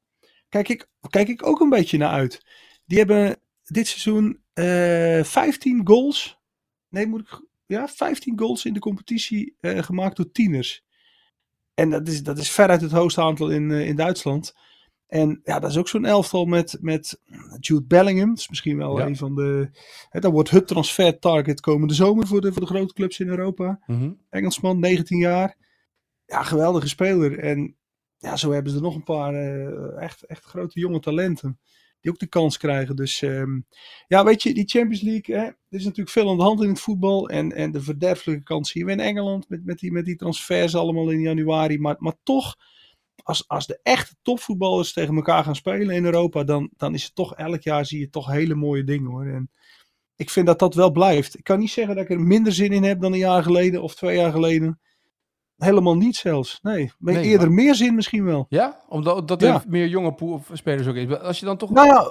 Kijk 0.49 0.69
ik, 0.69 0.89
kijk 1.11 1.29
ik 1.29 1.47
ook 1.47 1.61
een 1.61 1.69
beetje 1.69 1.99
naar 1.99 2.11
uit. 2.11 2.47
Die 2.85 2.99
hebben 2.99 3.37
dit 3.65 3.87
seizoen 3.87 4.43
eh 4.53 5.25
15 5.25 5.87
goals. 5.87 6.39
Nee, 6.89 7.07
moet 7.07 7.21
ik. 7.21 7.49
Ja, 7.67 7.89
15 7.89 8.39
goals 8.39 8.65
in 8.65 8.73
de 8.73 8.81
competitie 8.81 9.57
eh, 9.61 9.83
gemaakt 9.83 10.17
door 10.17 10.33
tieners. 10.33 10.85
En 11.75 11.91
dat 11.91 12.09
is, 12.09 12.23
dat 12.23 12.39
is 12.39 12.51
veruit 12.51 12.81
het 12.81 12.91
hoogste 12.91 13.21
aantal 13.21 13.51
in, 13.51 13.71
in 13.71 13.97
Duitsland. 13.97 14.55
En 15.11 15.41
ja, 15.45 15.59
dat 15.59 15.71
is 15.71 15.77
ook 15.77 15.89
zo'n 15.89 16.05
elftal 16.05 16.45
met, 16.45 16.79
met 16.81 17.21
Jude 17.61 17.85
Bellingham. 17.87 18.29
Dat 18.29 18.39
is 18.39 18.49
misschien 18.49 18.77
wel 18.77 18.99
Ja. 18.99 19.07
een 19.07 19.17
van 19.17 19.35
de. 19.35 19.71
Hè, 20.09 20.21
dat 20.21 20.33
wordt 20.33 20.51
het 20.51 20.67
transfer 20.67 21.19
target 21.19 21.61
komende 21.61 21.95
zomer 21.95 22.27
voor 22.27 22.41
de, 22.41 22.53
voor 22.53 22.61
de 22.61 22.69
grote 22.69 22.95
clubs 22.95 23.21
in 23.21 23.29
Europa. 23.29 23.81
Mhm. 23.87 24.13
Engelsman, 24.29 24.79
19 24.79 25.19
jaar. 25.19 25.57
Ja, 26.27 26.43
geweldige 26.43 26.89
speler. 26.89 27.39
En 27.39 27.77
ja, 28.19 28.37
zo 28.37 28.51
hebben 28.51 28.71
ze 28.73 28.79
er 28.79 28.85
nog 28.85 28.95
een 28.95 29.03
paar 29.03 29.35
eh, 29.35 30.03
echt, 30.03 30.23
echt 30.27 30.45
grote 30.45 30.81
jonge 30.81 31.01
talenten. 31.01 31.59
Die 32.01 32.11
ook 32.13 32.19
de 32.19 32.27
kans 32.27 32.57
krijgen. 32.57 32.97
Dus 32.97 33.23
ehm, 33.23 33.61
ja, 34.07 34.25
weet 34.25 34.43
je, 34.43 34.55
die 34.55 34.69
Champions 34.69 35.01
League. 35.03 35.37
Hè, 35.37 35.43
er 35.45 35.57
is 35.69 35.85
natuurlijk 35.85 36.11
veel 36.11 36.31
aan 36.31 36.37
de 36.37 36.43
hand 36.43 36.63
in 36.63 36.69
het 36.69 36.81
voetbal. 36.81 37.29
En, 37.29 37.53
en 37.53 37.73
de 37.73 37.81
verderfelijke 37.83 38.43
kans 38.43 38.71
zien 38.71 38.87
we 38.87 38.93
in 38.93 39.01
Engeland. 39.01 39.49
Met, 39.49 39.65
met, 39.65 39.79
die, 39.79 39.93
met 39.93 40.05
die 40.05 40.17
transfers 40.17 40.75
allemaal 40.75 41.11
in 41.11 41.21
januari. 41.21 41.79
Maar, 41.79 41.97
maar 41.99 42.15
toch, 42.23 42.57
als, 43.23 43.49
als 43.49 43.67
de 43.67 43.81
echte 43.83 44.15
topvoetballers 44.23 44.93
tegen 44.93 45.15
elkaar 45.17 45.45
gaan 45.45 45.57
spelen 45.57 45.95
in 45.97 46.05
Europa. 46.05 46.45
Dan, 46.45 46.71
dan 46.77 46.95
is 46.95 47.05
het 47.05 47.15
toch 47.15 47.35
elk 47.35 47.63
jaar 47.63 47.87
zie 47.87 48.01
je 48.01 48.11
toch 48.11 48.27
hele 48.31 48.55
mooie 48.55 48.85
dingen 48.85 49.11
hoor. 49.11 49.27
En 49.27 49.51
ik 50.17 50.31
vind 50.31 50.47
dat 50.47 50.59
dat 50.59 50.75
wel 50.75 50.91
blijft. 50.91 51.39
Ik 51.39 51.45
kan 51.45 51.59
niet 51.59 51.71
zeggen 51.71 51.95
dat 51.95 52.05
ik 52.05 52.11
er 52.11 52.21
minder 52.21 52.53
zin 52.53 52.73
in 52.73 52.83
heb 52.83 53.01
dan 53.01 53.13
een 53.13 53.19
jaar 53.19 53.43
geleden 53.43 53.83
of 53.83 53.95
twee 53.95 54.17
jaar 54.17 54.33
geleden. 54.33 54.81
Helemaal 55.57 55.97
niet 55.97 56.17
zelfs. 56.17 56.59
Nee, 56.63 56.93
Nee, 56.99 57.23
eerder 57.25 57.47
maar- 57.47 57.57
meer 57.65 57.75
zin 57.75 57.95
misschien 57.95 58.25
wel. 58.25 58.47
Ja, 58.49 58.85
omdat 58.89 59.29
dat 59.29 59.41
Ja. 59.41 59.55
er 59.55 59.63
meer 59.69 59.87
jonge 59.89 60.41
spelers 60.53 60.87
ook 60.87 60.95
is. 60.95 61.19
Als 61.19 61.39
je 61.41 61.47
dan 61.47 61.57
toch... 61.57 61.71
Nou 61.71 61.87
ja, 61.87 62.11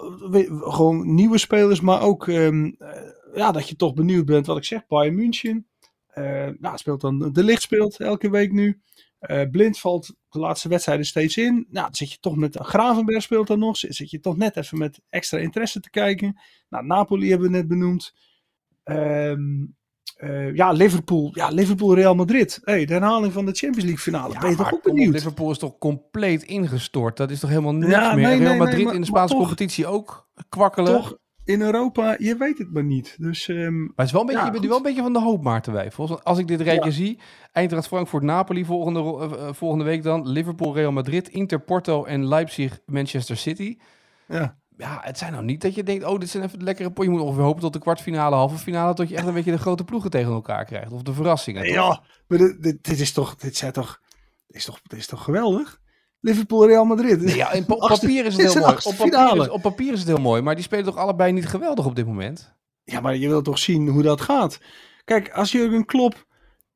gewoon 0.71 1.13
nieuwe 1.15 1.37
spelers, 1.37 1.81
maar 1.81 2.01
ook 2.01 2.27
ehm, 2.27 2.65
eh, 2.65 2.89
ja, 3.33 3.51
dat 3.51 3.69
je 3.69 3.75
toch 3.75 3.93
benieuwd 3.93 4.25
bent 4.25 4.45
wat 4.45 4.57
ik 4.57 4.63
zeg. 4.63 4.87
Bayern 4.87 5.15
München. 5.15 5.67
Eh 6.07 6.47
nou, 6.59 6.77
speelt 6.77 7.01
dan 7.01 7.31
de 7.33 7.43
licht 7.43 7.61
speelt 7.61 7.99
elke 7.99 8.29
week 8.29 8.51
nu. 8.51 8.81
Eh, 9.19 9.41
Blind 9.51 9.79
valt 9.79 10.15
de 10.29 10.39
laatste 10.39 10.69
wedstrijden 10.69 11.05
steeds 11.05 11.37
in. 11.37 11.53
Nou, 11.53 11.85
dan 11.85 11.95
zit 11.95 12.11
je 12.11 12.17
toch 12.19 12.35
met 12.35 12.57
Gravenberg 12.61 13.21
speelt 13.23 13.47
dan 13.47 13.59
nog. 13.59 13.77
Zit 13.77 13.95
zit 13.95 14.09
je 14.09 14.19
toch 14.19 14.37
net 14.37 14.55
even 14.57 14.77
met 14.77 14.99
extra 15.09 15.37
interesse 15.37 15.79
te 15.79 15.89
kijken. 15.89 16.39
Nou, 16.69 16.85
Napoli 16.85 17.29
hebben 17.29 17.51
we 17.51 17.57
net 17.57 17.67
benoemd. 17.67 18.13
Ehm, 18.83 19.65
eh, 20.15 20.55
ja, 20.55 20.71
Liverpool. 20.71 21.31
Ja, 21.33 21.47
Liverpool 21.47 21.95
Real 21.95 22.15
Madrid. 22.15 22.59
Hey, 22.63 22.85
de 22.85 22.93
herhaling 22.93 23.33
van 23.33 23.45
de 23.45 23.51
Champions 23.51 23.83
League 23.83 24.03
finale. 24.03 24.33
Ja, 24.33 24.39
ben 24.39 24.49
je 24.49 24.55
toch 24.55 24.73
ook 24.73 24.87
op, 24.87 24.93
benieuwd? 24.93 25.13
Liverpool 25.13 25.51
is 25.51 25.57
toch 25.57 25.77
compleet 25.77 26.43
ingestort. 26.43 27.17
Dat 27.17 27.31
is 27.31 27.39
toch 27.39 27.49
helemaal 27.49 27.73
niks 27.75 27.91
Ja, 27.91 28.13
meer. 28.13 28.15
nee, 28.15 28.25
Real 28.25 28.39
nee, 28.39 28.47
nee, 28.49 28.57
Madrid 28.57 28.83
maar- 28.85 28.93
in 28.93 29.01
de 29.01 29.07
Spaanse 29.07 29.35
competitie 29.35 29.87
ook 29.87 30.29
kwakkelen. 30.49 30.93
Toch 31.01 31.17
in 31.49 31.61
Europa, 31.61 32.15
je 32.17 32.35
weet 32.37 32.57
het 32.57 32.73
maar 32.73 32.83
niet. 32.83 33.15
Dus 33.19 33.47
ehm, 33.47 33.79
Maar 33.79 33.91
het 33.95 34.05
is 34.05 34.11
wel 34.11 34.21
een 34.21 34.27
beetje, 34.27 34.41
Ja, 34.41 34.47
je 34.47 34.51
bent 34.51 34.65
wel 34.65 34.77
een 34.77 34.83
beetje 34.83 35.01
van 35.01 35.13
de 35.13 35.19
hoop, 35.21 35.43
Maarten 35.43 35.73
Wijfels. 35.73 36.23
Als 36.23 36.37
ik 36.37 36.47
dit 36.47 36.61
rijtje 36.61 36.89
Ja. 36.89 36.95
zie, 36.95 37.19
Eintracht 37.51 37.87
Frankfurt, 37.87 38.23
Napoli 38.23 38.65
volgende, 38.65 38.99
eh, 38.99 39.47
eh, 39.47 39.53
volgende 39.53 39.83
week 39.83 40.03
dan, 40.03 40.27
Liverpool, 40.29 40.73
Real 40.75 40.91
Madrid, 40.91 41.29
Inter, 41.29 41.59
Porto 41.59 42.03
en 42.03 42.27
Leipzig, 42.27 42.79
Manchester 42.85 43.37
City. 43.37 43.77
ja. 44.27 44.57
Ja, 44.77 44.99
het 45.03 45.17
zijn 45.17 45.31
nou 45.31 45.43
niet 45.43 45.61
dat 45.61 45.75
je 45.75 45.83
denkt, 45.83 46.03
oh, 46.05 46.19
dit 46.19 46.29
zijn 46.29 46.43
even 46.43 46.63
lekkere 46.63 46.91
pot. 46.91 47.05
Je 47.05 47.11
moet 47.11 47.21
ongeveer 47.21 47.43
hopen 47.43 47.61
tot 47.61 47.73
de 47.73 47.79
kwartfinale, 47.79 48.35
halve 48.35 48.57
finale, 48.57 48.93
tot 48.93 49.09
je 49.09 49.15
echt 49.15 49.27
een 49.27 49.33
beetje 49.33 49.51
de 49.51 49.57
grote 49.57 49.83
ploegen 49.83 50.09
tegen 50.09 50.31
elkaar 50.31 50.65
krijgt. 50.65 50.91
Of 50.91 51.01
de 51.01 51.13
verrassingen. 51.13 51.63
toch? 51.65 51.73
Ja, 51.73 52.01
maar 52.27 52.37
dit, 52.37 52.63
dit, 52.63 52.83
dit 52.83 52.99
is 52.99 53.11
toch, 53.11 53.35
dit 53.35 53.57
zijn 53.57 53.71
toch, 53.71 54.01
dit 54.47 54.55
is 54.55 54.65
toch, 54.65 54.81
dit 54.81 54.99
is 54.99 55.07
toch 55.07 55.23
geweldig? 55.23 55.79
Liverpool, 56.21 56.67
Real 56.67 56.85
Madrid. 56.85 57.21
Nee, 57.21 57.35
ja, 57.35 57.51
in 57.51 57.63
op 57.67 57.79
papier 57.87 58.25
is 58.25 58.37
het 58.37 58.41
heel 58.53 58.61
mooi. 58.61 58.75
Op 58.83 58.95
papier, 58.97 59.41
is, 59.41 59.49
op 59.49 59.61
papier 59.61 59.93
is 59.93 59.99
het 59.99 60.07
heel 60.07 60.17
mooi, 60.17 60.41
maar 60.41 60.55
die 60.55 60.63
spelen 60.63 60.85
toch 60.85 60.97
allebei 60.97 61.31
niet 61.31 61.47
geweldig 61.47 61.85
op 61.85 61.95
dit 61.95 62.05
moment? 62.05 62.55
Ja, 62.83 62.99
maar 62.99 63.15
je 63.15 63.27
wilt 63.27 63.45
toch 63.45 63.59
zien 63.59 63.87
hoe 63.87 64.01
dat 64.03 64.21
gaat. 64.21 64.59
Kijk, 65.05 65.29
als 65.31 65.51
Jurgen 65.51 65.85
Klopp 65.85 66.25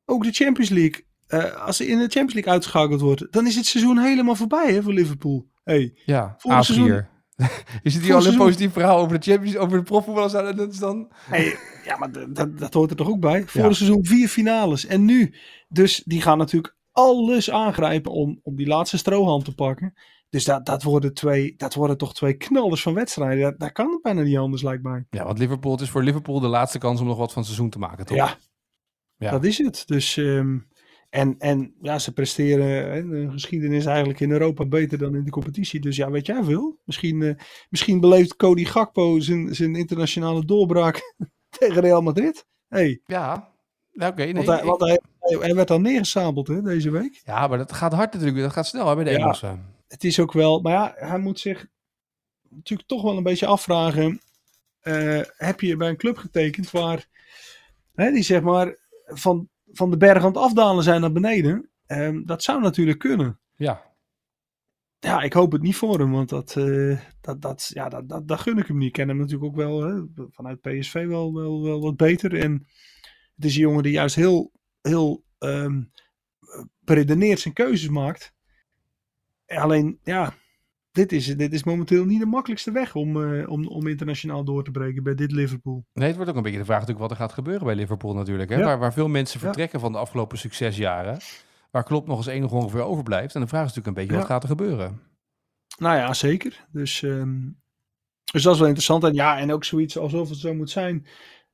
ook 0.04 0.24
de 0.24 0.32
Champions 0.32 0.70
League, 0.70 1.04
eh, 1.26 1.66
als 1.66 1.78
hij 1.78 1.86
in 1.86 1.96
de 1.98 2.02
Champions 2.02 2.32
League 2.34 2.52
uitgeschakeld 2.52 3.00
wordt, 3.00 3.26
dan 3.30 3.46
is 3.46 3.56
het 3.56 3.66
seizoen 3.66 3.98
helemaal 3.98 4.34
voorbij 4.34 4.72
hè, 4.72 4.82
voor 4.82 4.92
Liverpool. 4.92 5.46
Hey, 5.64 5.92
Ja, 6.04 6.34
Vorig 6.38 6.58
A4. 6.58 6.60
seizoen- 6.74 7.06
je 7.82 7.90
ziet 7.90 8.02
hier 8.02 8.14
al 8.14 8.26
een 8.26 8.36
positief 8.36 8.72
verhaal 8.72 8.98
over 8.98 9.20
de 9.20 9.30
Champions, 9.30 9.56
over 9.56 9.78
de 9.78 9.84
profvoetballers. 9.84 10.32
Dat 10.56 10.72
is 10.72 10.78
dan... 10.78 11.08
hey, 11.24 11.56
ja, 11.84 11.96
maar 11.96 12.12
dat, 12.32 12.58
dat 12.58 12.74
hoort 12.74 12.90
er 12.90 12.96
toch 12.96 13.08
ook 13.08 13.20
bij. 13.20 13.44
Vorig 13.46 13.68
Ja. 13.68 13.72
seizoen 13.74 14.04
vier 14.04 14.28
finales 14.28 14.86
en 14.86 15.04
nu. 15.04 15.34
Dus 15.68 16.02
die 16.04 16.20
gaan 16.22 16.38
natuurlijk 16.38 16.76
alles 16.94 17.50
aangrijpen 17.50 18.12
om, 18.12 18.40
om 18.42 18.56
die 18.56 18.66
laatste 18.66 18.98
strohalm 18.98 19.42
te 19.42 19.54
pakken. 19.54 19.92
Dus 20.28 20.44
dat, 20.44 20.66
dat, 20.66 20.82
worden 20.82 21.14
twee, 21.14 21.54
dat 21.56 21.74
worden 21.74 21.96
toch 21.98 22.14
twee 22.14 22.34
knallers 22.34 22.82
van 22.82 22.94
wedstrijden. 22.94 23.42
Dat, 23.42 23.58
dat 23.58 23.72
kan 23.72 23.90
het 23.90 24.02
bijna 24.02 24.22
niet 24.22 24.36
anders, 24.36 24.62
lijkt 24.62 24.82
mij. 24.82 25.06
Ja, 25.10 25.24
want 25.24 25.38
Liverpool, 25.38 25.72
het 25.72 25.80
is 25.80 25.90
voor 25.90 26.02
Liverpool 26.02 26.40
de 26.40 26.46
laatste 26.48 26.78
kans 26.78 27.00
om 27.00 27.06
nog 27.06 27.16
wat 27.18 27.32
van 27.32 27.36
het 27.42 27.46
seizoen 27.50 27.70
te 27.70 27.78
maken, 27.78 28.06
toch? 28.06 28.16
Ja, 28.16 28.36
Ja. 29.16 29.30
dat 29.30 29.44
is 29.44 29.58
het. 29.58 29.82
Dus, 29.86 30.16
ehm, 30.16 30.58
en, 31.10 31.34
en 31.38 31.74
ja, 31.80 31.98
ze 31.98 32.12
presteren 32.12 32.92
hè, 32.92 33.08
de 33.08 33.30
geschiedenis 33.30 33.84
eigenlijk 33.86 34.20
in 34.20 34.30
Europa 34.30 34.64
beter 34.66 34.98
dan 34.98 35.14
in 35.14 35.24
de 35.24 35.30
competitie. 35.30 35.80
Dus 35.80 35.96
ja, 35.96 36.10
weet 36.10 36.26
jij 36.26 36.42
veel? 36.44 36.78
Misschien, 36.84 37.22
eh, 37.22 37.34
misschien 37.70 38.00
beleeft 38.00 38.36
Cody 38.36 38.64
Gakpo 38.64 39.20
zijn, 39.20 39.54
zijn 39.54 39.74
internationale 39.74 40.44
doorbraak 40.44 41.14
tegen 41.58 41.80
Real 41.82 42.02
Madrid. 42.02 42.46
Hey, 42.68 43.00
Ja, 43.04 43.52
Ja, 43.90 44.08
oké. 44.08 44.24
nee, 44.24 44.34
want 44.34 44.46
hij, 44.46 44.58
ik- 44.58 44.64
want 44.64 44.80
hij, 44.80 45.00
hij 45.24 45.54
werd 45.54 45.68
dan 45.68 45.82
neergesabeld 45.82 46.46
hè, 46.48 46.62
deze 46.62 46.90
week. 46.90 47.22
ja, 47.24 47.46
maar 47.46 47.58
dat 47.58 47.72
gaat 47.72 47.92
hard 47.92 48.12
natuurlijk. 48.12 48.40
Dat 48.42 48.52
gaat 48.52 48.66
snel 48.66 48.88
hè, 48.88 48.94
bij 48.94 49.04
de 49.04 49.10
Ja. 49.10 49.16
Engelsen. 49.16 49.72
Het 49.88 50.04
is 50.04 50.20
ook 50.20 50.32
wel, 50.32 50.60
maar 50.60 50.72
ja, 50.72 50.92
hij 50.96 51.18
moet 51.18 51.40
zich 51.40 51.66
natuurlijk 52.48 52.88
toch 52.88 53.02
wel 53.02 53.16
een 53.16 53.22
beetje 53.22 53.46
afvragen. 53.46 54.20
eh, 54.80 55.20
heb 55.36 55.60
je 55.60 55.76
bij 55.76 55.88
een 55.88 55.96
club 55.96 56.16
getekend 56.16 56.70
waar 56.70 57.06
hè, 57.94 58.10
die 58.10 58.22
zeg 58.22 58.42
maar 58.42 58.76
van, 59.04 59.48
van 59.72 59.90
de 59.90 59.96
berg 59.96 60.18
aan 60.18 60.28
het 60.28 60.36
afdalen 60.36 60.84
zijn 60.84 61.00
naar 61.00 61.12
beneden. 61.12 61.70
Ehm, 61.86 62.24
dat 62.24 62.42
zou 62.42 62.60
natuurlijk 62.60 62.98
kunnen. 62.98 63.38
Ja, 63.56 63.92
Ja, 64.98 65.20
ik 65.22 65.32
hoop 65.32 65.52
het 65.52 65.62
niet 65.62 65.76
voor 65.76 65.98
hem, 65.98 66.10
want 66.12 66.28
dat, 66.28 66.56
eh, 66.56 66.98
dat, 67.20 67.42
dat, 67.42 67.70
ja, 67.74 67.88
dat, 67.88 68.08
dat, 68.08 68.28
dat 68.28 68.40
gun 68.40 68.58
ik 68.58 68.66
hem 68.66 68.76
niet. 68.78 68.86
Ik 68.86 68.92
ken 68.92 69.08
hem 69.08 69.16
natuurlijk 69.16 69.44
ook 69.44 69.56
wel 69.56 69.80
hè, 69.82 70.02
vanuit 70.30 70.60
PSV 70.60 71.06
wel, 71.06 71.34
wel, 71.34 71.62
wel 71.62 71.80
wat 71.80 71.96
beter. 71.96 72.38
En 72.40 72.66
het 73.34 73.44
is 73.44 73.54
een 73.54 73.60
jongen 73.60 73.82
die 73.82 73.92
juist 73.92 74.14
heel, 74.16 74.52
heel 74.88 75.24
ehm 75.38 75.82
beredeneerd 76.80 77.40
zijn 77.40 77.54
keuzes 77.54 77.88
maakt. 77.88 78.32
Alleen, 79.46 79.98
ja, 80.02 80.34
dit 80.92 81.12
is, 81.12 81.36
dit 81.36 81.52
is 81.52 81.64
momenteel 81.64 82.04
niet 82.04 82.20
de 82.20 82.26
makkelijkste 82.26 82.70
weg 82.72 82.94
om, 82.94 83.22
eh, 83.22 83.50
om, 83.50 83.66
om 83.68 83.86
internationaal 83.86 84.44
door 84.44 84.64
te 84.64 84.70
breken 84.70 85.02
bij 85.02 85.14
dit 85.14 85.32
Liverpool. 85.32 85.86
nee, 85.92 86.06
het 86.06 86.16
wordt 86.16 86.30
ook 86.30 86.36
een 86.36 86.42
beetje 86.42 86.58
de 86.58 86.64
vraag 86.64 86.80
natuurlijk 86.80 87.08
wat 87.08 87.18
er 87.18 87.24
gaat 87.24 87.32
gebeuren 87.32 87.66
bij 87.66 87.74
Liverpool 87.74 88.14
natuurlijk. 88.14 88.50
Hè? 88.50 88.56
Ja. 88.56 88.64
Waar, 88.64 88.78
waar 88.78 88.92
veel 88.92 89.08
mensen 89.08 89.38
Ja. 89.40 89.44
vertrekken 89.46 89.80
van 89.80 89.92
de 89.92 89.98
afgelopen 89.98 90.38
succesjaren. 90.38 91.18
Waar 91.70 91.84
Klopp 91.84 92.06
nog 92.06 92.16
eens 92.16 92.26
enig 92.26 92.52
ongeveer 92.52 92.82
overblijft. 92.82 93.34
En 93.34 93.40
de 93.40 93.46
vraag 93.46 93.66
is 93.66 93.74
natuurlijk 93.74 93.96
een 93.96 94.02
beetje, 94.02 94.18
wat 94.18 94.28
gaat 94.30 94.42
er 94.42 94.48
gebeuren? 94.48 95.00
Nou 95.78 95.96
ja, 95.96 96.12
zeker. 96.14 96.66
Dus, 96.72 97.02
ehm, 97.02 97.40
dus 98.32 98.42
dat 98.42 98.52
is 98.52 98.58
wel 98.58 98.68
interessant. 98.68 99.04
En 99.04 99.14
ja, 99.14 99.38
en 99.38 99.52
ook 99.52 99.64
zoiets 99.64 99.98
alsof 99.98 100.28
het 100.28 100.38
zo 100.38 100.54
moet 100.54 100.70
zijn. 100.70 101.06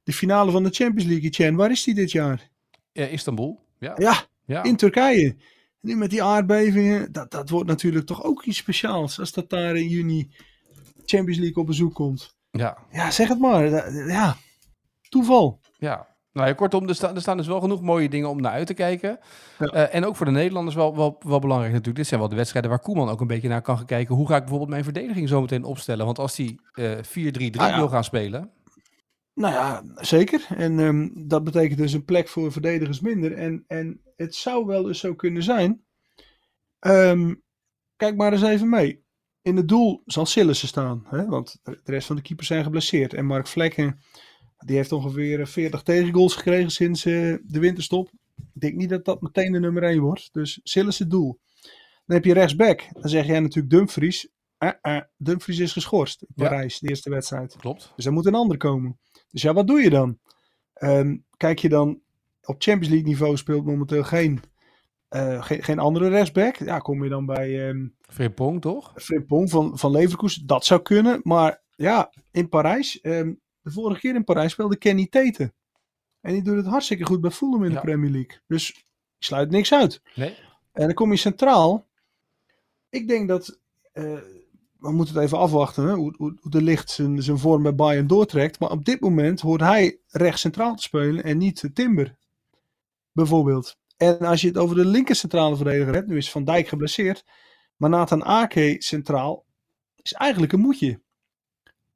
De 0.02 0.12
finale 0.12 0.50
van 0.50 0.62
de 0.62 0.70
Champions 0.70 1.10
League, 1.10 1.30
Chen, 1.30 1.54
waar 1.54 1.70
is 1.70 1.84
die 1.84 1.94
dit 1.94 2.12
jaar? 2.12 2.50
Ja, 2.92 3.06
Istanbul. 3.06 3.60
Ja, 3.78 3.94
Ja, 3.98 4.14
ja. 4.44 4.62
in 4.62 4.76
Turkije. 4.76 5.36
Nu 5.80 5.96
met 5.96 6.10
die 6.10 6.22
aardbevingen, 6.22 7.12
dat, 7.12 7.30
dat 7.30 7.50
wordt 7.50 7.68
natuurlijk 7.68 8.06
toch 8.06 8.24
ook 8.24 8.44
iets 8.44 8.58
speciaals. 8.58 9.18
Als 9.20 9.32
dat 9.32 9.50
daar 9.50 9.76
in 9.76 9.88
juni 9.88 10.30
Champions 11.04 11.38
League 11.38 11.56
op 11.62 11.66
bezoek 11.66 11.94
komt. 11.94 12.36
ja. 12.50 12.78
Ja, 12.90 13.10
zeg 13.10 13.28
het 13.28 13.38
maar. 13.38 13.92
Ja, 14.08 14.36
toeval. 15.08 15.60
Ja. 15.78 16.08
Nou 16.32 16.48
ja, 16.48 16.54
kortom, 16.54 16.88
er, 16.88 16.94
sta- 16.94 17.14
er 17.14 17.20
staan 17.20 17.36
dus 17.36 17.46
wel 17.46 17.60
genoeg 17.60 17.80
mooie 17.82 18.08
dingen 18.08 18.28
om 18.28 18.40
naar 18.40 18.52
uit 18.52 18.66
te 18.66 18.74
kijken. 18.74 19.18
Ja. 19.58 19.66
Eh, 19.66 19.94
en 19.94 20.04
ook 20.04 20.16
voor 20.16 20.26
de 20.26 20.32
Nederlanders 20.32 20.76
wel, 20.76 20.96
wel, 20.96 21.16
wel 21.26 21.38
belangrijk 21.38 21.70
natuurlijk. 21.70 21.98
Dit 21.98 22.06
zijn 22.06 22.20
wel 22.20 22.28
de 22.28 22.36
wedstrijden 22.36 22.70
waar 22.70 22.80
Koeman 22.80 23.08
ook 23.08 23.20
een 23.20 23.26
beetje 23.26 23.48
naar 23.48 23.62
kan 23.62 23.76
gaan 23.76 23.86
kijken. 23.86 24.14
Hoe 24.14 24.26
ga 24.26 24.34
ik 24.34 24.40
bijvoorbeeld 24.40 24.70
mijn 24.70 24.84
verdediging 24.84 25.28
zo 25.28 25.40
meteen 25.40 25.64
opstellen? 25.64 26.04
Want 26.06 26.18
als 26.18 26.36
hij 26.36 26.58
eh 26.72 26.90
4-3-3 27.02 27.60
Ah, 27.60 27.68
ja. 27.68 27.76
wil 27.76 27.88
gaan 27.88 28.04
spelen... 28.04 28.50
Nou 29.34 29.54
ja, 29.54 29.84
zeker. 29.94 30.46
En 30.56 30.78
ehm, 30.78 31.08
dat 31.14 31.44
betekent 31.44 31.78
dus 31.78 31.92
een 31.92 32.04
plek 32.04 32.28
voor 32.28 32.52
verdedigers 32.52 33.00
minder. 33.00 33.32
En, 33.32 33.64
en 33.66 34.00
het 34.16 34.34
zou 34.34 34.66
wel 34.66 34.88
eens 34.88 35.00
zo 35.00 35.14
kunnen 35.14 35.42
zijn. 35.42 35.84
Ehm, 36.78 37.34
kijk 37.96 38.16
maar 38.16 38.32
eens 38.32 38.42
even 38.42 38.68
mee. 38.68 39.04
In 39.42 39.56
het 39.56 39.68
doel 39.68 40.02
zal 40.06 40.26
Sillissen 40.26 40.68
staan. 40.68 41.06
Hè? 41.06 41.26
Want 41.26 41.60
de 41.62 41.78
rest 41.84 42.06
van 42.06 42.16
de 42.16 42.22
keepers 42.22 42.48
zijn 42.48 42.64
geblesseerd. 42.64 43.14
En 43.14 43.26
Mark 43.26 43.46
Vlekken, 43.46 44.00
die 44.58 44.76
heeft 44.76 44.92
ongeveer 44.92 45.46
40 45.46 45.82
tegengoals 45.82 46.34
gekregen 46.34 46.70
sinds 46.70 47.04
eh, 47.04 47.12
de 47.42 47.58
winterstop. 47.58 48.10
Ik 48.36 48.60
denk 48.60 48.74
niet 48.74 48.88
dat 48.88 49.04
dat 49.04 49.20
meteen 49.20 49.52
de 49.52 49.60
nummer 49.60 49.82
1 49.82 50.00
wordt. 50.00 50.28
Dus 50.32 50.60
Sillissen 50.62 51.08
doel. 51.08 51.40
Dan 52.06 52.16
heb 52.16 52.24
je 52.24 52.32
rechtsback. 52.32 52.88
Dan 52.92 53.08
zeg 53.08 53.26
jij 53.26 53.40
natuurlijk 53.40 53.74
Dumfries. 53.74 54.28
Eh, 54.58 54.70
eh, 54.80 55.00
Dumfries 55.16 55.58
is 55.58 55.72
geschorst 55.72 56.24
Ja. 56.34 56.48
Parijs, 56.48 56.78
de 56.78 56.88
eerste 56.88 57.10
wedstrijd. 57.10 57.56
Klopt. 57.56 57.92
Dus 57.96 58.06
er 58.06 58.12
moet 58.12 58.26
een 58.26 58.34
ander 58.34 58.56
komen. 58.56 58.98
Dus 59.30 59.42
ja, 59.42 59.52
wat 59.52 59.66
doe 59.66 59.80
je 59.80 59.90
dan? 59.90 60.18
Ehm, 60.74 61.16
kijk 61.36 61.58
je 61.58 61.68
dan 61.68 62.00
op 62.44 62.54
Champions 62.62 62.88
League 62.88 63.08
niveau 63.08 63.36
speelt 63.36 63.64
momenteel 63.64 64.02
geen, 64.04 64.40
eh, 65.08 65.42
geen, 65.42 65.62
geen 65.62 65.78
andere 65.78 66.08
rechtsback. 66.08 66.56
Ja, 66.56 66.78
kom 66.78 67.04
je 67.04 67.10
dan 67.10 67.26
bij 67.26 67.74
Frimpong, 68.08 68.60
toch? 68.60 68.92
Frimpong 68.94 69.50
van, 69.50 69.78
van 69.78 69.90
Leverkusen. 69.90 70.46
Dat 70.46 70.64
zou 70.64 70.82
kunnen. 70.82 71.20
Maar 71.22 71.62
ja, 71.76 72.12
in 72.30 72.48
Parijs. 72.48 73.00
ehm, 73.00 73.32
de 73.62 73.70
vorige 73.70 74.00
keer 74.00 74.14
in 74.14 74.24
Parijs 74.24 74.52
speelde 74.52 74.76
Kenny 74.76 75.06
Tete. 75.06 75.52
En 76.20 76.32
die 76.32 76.42
doet 76.42 76.56
het 76.56 76.66
hartstikke 76.66 77.04
goed 77.04 77.20
bij 77.20 77.30
Fulham 77.30 77.64
in 77.64 77.70
Ja. 77.70 77.76
de 77.76 77.80
Premier 77.82 78.10
League. 78.10 78.38
Dus 78.46 78.70
ik 78.70 78.84
sluit 79.18 79.50
niks 79.50 79.72
uit. 79.72 80.02
Nee? 80.14 80.34
En 80.72 80.84
dan 80.86 80.94
kom 80.94 81.10
je 81.10 81.16
centraal. 81.16 81.86
Ik 82.90 83.08
denk 83.08 83.28
dat. 83.28 83.58
eh, 83.92 84.18
we 84.80 84.92
moeten 84.92 85.14
het 85.14 85.24
even 85.24 85.38
afwachten 85.38 85.84
hè, 85.84 85.94
hoe, 85.94 86.14
hoe, 86.16 86.36
hoe 86.40 86.50
de 86.50 86.62
licht 86.62 86.90
zijn, 86.90 87.22
zijn 87.22 87.38
vorm 87.38 87.62
bij 87.62 87.74
Bayern 87.74 88.06
doortrekt. 88.06 88.60
Maar 88.60 88.70
op 88.70 88.84
dit 88.84 89.00
moment 89.00 89.40
hoort 89.40 89.60
hij 89.60 89.98
rechts 90.08 90.40
centraal 90.40 90.74
te 90.74 90.82
spelen 90.82 91.24
en 91.24 91.38
niet 91.38 91.70
Timber. 91.74 92.16
Bijvoorbeeld. 93.12 93.78
En 93.96 94.18
als 94.18 94.40
je 94.40 94.46
het 94.46 94.58
over 94.58 94.76
de 94.76 94.84
linker 94.84 95.14
centrale 95.14 95.56
verdediger 95.56 95.94
hebt. 95.94 96.08
Nu 96.08 96.16
is 96.16 96.30
Van 96.30 96.44
Dijk 96.44 96.68
geblesseerd. 96.68 97.24
Maar 97.76 97.90
Nathan 97.90 98.24
Ake 98.24 98.76
centraal 98.78 99.44
is 99.96 100.12
eigenlijk 100.12 100.52
een 100.52 100.60
moetje. 100.60 101.00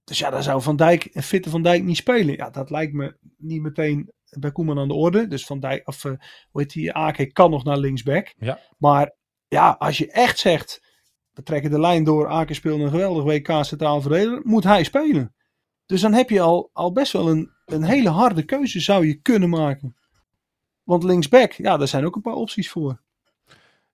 Dus 0.04 0.18
ja, 0.18 0.30
dan 0.30 0.42
zou 0.42 0.62
Van 0.62 0.76
Dijk, 0.76 1.08
een 1.12 1.22
fitte 1.22 1.50
Van 1.50 1.62
Dijk 1.62 1.82
niet 1.82 1.96
spelen. 1.96 2.36
Ja, 2.36 2.50
dat 2.50 2.70
lijkt 2.70 2.92
me 2.92 3.16
niet 3.36 3.62
meteen 3.62 4.12
bij 4.30 4.52
Koeman 4.52 4.78
aan 4.78 4.88
de 4.88 4.94
orde. 4.94 5.28
Dus 5.28 5.46
Van 5.46 5.60
Dijk, 5.60 5.88
of 5.88 6.04
eh, 6.04 6.12
hoe 6.50 6.60
heet 6.60 6.72
die, 6.72 6.92
Ake 6.92 7.32
kan 7.32 7.50
nog 7.50 7.64
naar 7.64 7.78
linksback. 7.78 8.34
Ja. 8.38 8.60
Maar 8.78 9.14
ja, 9.48 9.76
als 9.78 9.98
je 9.98 10.10
echt 10.10 10.38
zegt, 10.38 10.83
we 11.34 11.42
trekken 11.42 11.70
de 11.70 11.80
lijn 11.80 12.04
door, 12.04 12.28
Ake 12.28 12.54
speelt 12.54 12.80
een 12.80 12.90
geweldig 12.90 13.24
WK 13.24 13.64
centraal 13.64 14.00
verdediger, 14.00 14.40
moet 14.44 14.64
hij 14.64 14.84
spelen. 14.84 15.34
Dus 15.86 16.00
dan 16.00 16.12
heb 16.12 16.30
je 16.30 16.40
al, 16.40 16.70
al 16.72 16.92
best 16.92 17.12
wel 17.12 17.30
een, 17.30 17.50
een 17.66 17.82
hele 17.84 18.08
harde 18.08 18.42
keuze 18.44 18.80
zou 18.80 19.06
je 19.06 19.14
kunnen 19.14 19.48
maken. 19.48 19.96
Want 20.82 21.02
linksback, 21.04 21.52
ja, 21.52 21.76
daar 21.76 21.88
zijn 21.88 22.04
ook 22.06 22.16
een 22.16 22.22
paar 22.22 22.34
opties 22.34 22.70
voor. 22.70 23.00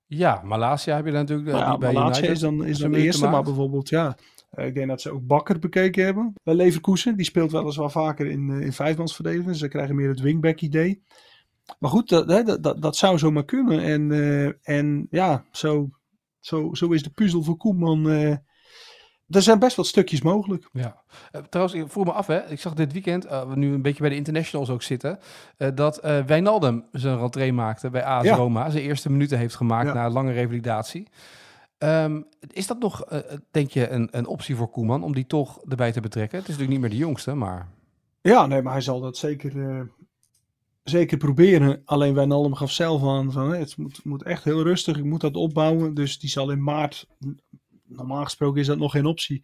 Ja, 0.06 0.40
Malasia 0.44 0.96
heb 0.96 1.04
je 1.04 1.10
dan 1.10 1.20
natuurlijk. 1.20 1.48
eh, 1.48 1.54
Nou 1.54 1.66
ja, 1.66 1.78
bij 1.78 1.92
Malatia 1.92 2.16
United 2.16 2.34
is 2.34 2.40
dan, 2.40 2.64
is 2.64 2.78
dan 2.78 2.92
de 2.92 2.98
eerste, 2.98 3.28
maar 3.28 3.42
bijvoorbeeld, 3.42 3.88
ja. 3.88 4.16
eh, 4.50 4.66
Ik 4.66 4.74
denk 4.74 4.88
dat 4.88 5.00
ze 5.00 5.10
ook 5.12 5.26
Bakker 5.26 5.58
bekeken 5.58 6.04
hebben 6.04 6.32
bij 6.42 6.54
Leverkusen. 6.54 7.16
Die 7.16 7.24
speelt 7.26 7.52
weliswaar 7.52 7.90
vaker 7.90 8.26
in, 8.26 8.50
eh, 8.50 8.60
in 8.60 8.72
vijfmansverdediging. 8.72 9.48
Dus 9.48 9.58
ze 9.58 9.68
krijgen 9.68 9.94
meer 9.94 10.08
het 10.08 10.20
wingback 10.20 10.60
idee. 10.60 11.02
Maar 11.78 11.90
goed, 11.90 12.08
dat, 12.08 12.28
dat, 12.28 12.62
dat, 12.62 12.82
dat 12.82 12.96
zou 12.96 13.18
zomaar 13.18 13.44
kunnen. 13.44 13.80
En, 13.82 14.58
en 14.62 15.06
ja, 15.10 15.44
zo, 15.50 15.90
zo, 16.40 16.74
zo 16.74 16.88
is 16.90 17.02
de 17.02 17.10
puzzel 17.10 17.42
voor 17.42 17.56
Koeman. 17.56 18.08
eh, 18.10 18.30
er 19.28 19.42
zijn 19.42 19.58
best 19.58 19.76
wat 19.76 19.86
stukjes 19.86 20.22
mogelijk. 20.22 20.68
Ja. 20.72 21.02
Eh, 21.30 21.40
trouwens, 21.42 21.76
ik 21.78 21.90
vroeg 21.90 22.04
me 22.04 22.12
af, 22.12 22.26
hè. 22.26 22.46
ik 22.50 22.60
zag 22.60 22.74
dit 22.74 22.92
weekend, 22.92 23.24
eh, 23.24 23.48
we 23.48 23.56
nu 23.56 23.72
een 23.74 23.82
beetje 23.82 24.00
bij 24.00 24.08
de 24.10 24.16
internationals 24.16 24.70
ook 24.70 24.82
zitten, 24.82 25.18
dat 25.74 26.00
Wijnaldum 26.26 26.84
zijn 26.92 27.18
rentree 27.18 27.52
maakte 27.52 27.90
bij 27.90 28.04
AS 28.04 28.24
Ja. 28.24 28.34
Roma. 28.36 28.70
Zijn 28.70 28.84
eerste 28.84 29.10
minuten 29.10 29.38
heeft 29.38 29.54
gemaakt 29.54 29.86
Ja. 29.86 29.94
na 29.94 30.04
een 30.06 30.12
lange 30.12 30.32
revalidatie. 30.32 31.08
Ehm, 31.78 32.22
is 32.50 32.66
dat 32.66 32.78
nog, 32.78 33.04
denk 33.50 33.70
je, 33.70 33.88
een, 33.88 34.08
een 34.10 34.26
optie 34.26 34.56
voor 34.56 34.70
Koeman 34.70 35.02
om 35.02 35.14
die 35.14 35.26
toch 35.26 35.60
erbij 35.68 35.92
te 35.92 36.00
betrekken? 36.00 36.38
Het 36.38 36.48
is 36.48 36.54
natuurlijk 36.56 36.80
niet 36.80 36.90
meer 36.90 36.98
de 36.98 37.04
jongste, 37.06 37.34
maar... 37.34 37.68
Ja, 38.20 38.46
nee, 38.46 38.62
maar 38.62 38.72
hij 38.72 38.80
zal 38.82 39.00
dat 39.00 39.16
zeker, 39.16 39.52
zeker 40.90 41.16
proberen. 41.16 41.82
Alleen 41.84 42.14
Wijnaldum 42.14 42.54
gaf 42.54 42.72
zelf 42.72 43.02
aan 43.02 43.32
van 43.32 43.52
het 43.52 43.76
moet, 43.76 44.04
moet 44.04 44.22
echt 44.22 44.44
heel 44.44 44.62
rustig. 44.62 44.96
Ik 44.96 45.04
moet 45.04 45.20
dat 45.20 45.34
opbouwen. 45.34 45.94
Dus 45.94 46.18
die 46.18 46.30
zal 46.30 46.50
in 46.50 46.62
maart, 46.62 47.06
normaal 47.86 48.24
gesproken 48.24 48.60
is 48.60 48.66
dat 48.66 48.78
nog 48.78 48.92
geen 48.92 49.06
optie. 49.06 49.40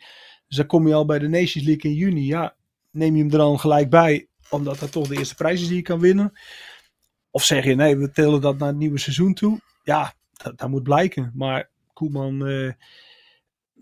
Dus 0.46 0.56
dan 0.56 0.66
kom 0.66 0.86
je 0.86 0.94
al 0.94 1.04
bij 1.04 1.18
de 1.18 1.28
Nations 1.28 1.66
League 1.66 1.90
in 1.90 1.96
juni. 1.96 2.26
Ja, 2.26 2.56
neem 2.90 3.16
je 3.16 3.22
hem 3.22 3.32
er 3.32 3.38
dan 3.38 3.60
gelijk 3.60 3.90
bij, 3.90 4.28
omdat 4.50 4.78
dat 4.78 4.92
toch 4.92 5.08
de 5.08 5.16
eerste 5.16 5.34
prijs 5.34 5.60
is 5.60 5.66
die 5.66 5.76
je 5.76 5.82
kan 5.82 6.00
winnen. 6.00 6.32
Of 7.30 7.44
zeg 7.44 7.64
je 7.64 7.74
nee, 7.74 7.96
we 7.96 8.10
telen 8.10 8.40
dat 8.40 8.58
naar 8.58 8.68
het 8.68 8.76
nieuwe 8.76 8.98
seizoen 8.98 9.34
toe. 9.34 9.60
Ja, 9.82 10.14
dat, 10.32 10.58
dat 10.58 10.68
moet 10.68 10.82
blijken. 10.82 11.32
Maar 11.34 11.70
Koeman, 11.92 12.46
eh, 12.46 12.72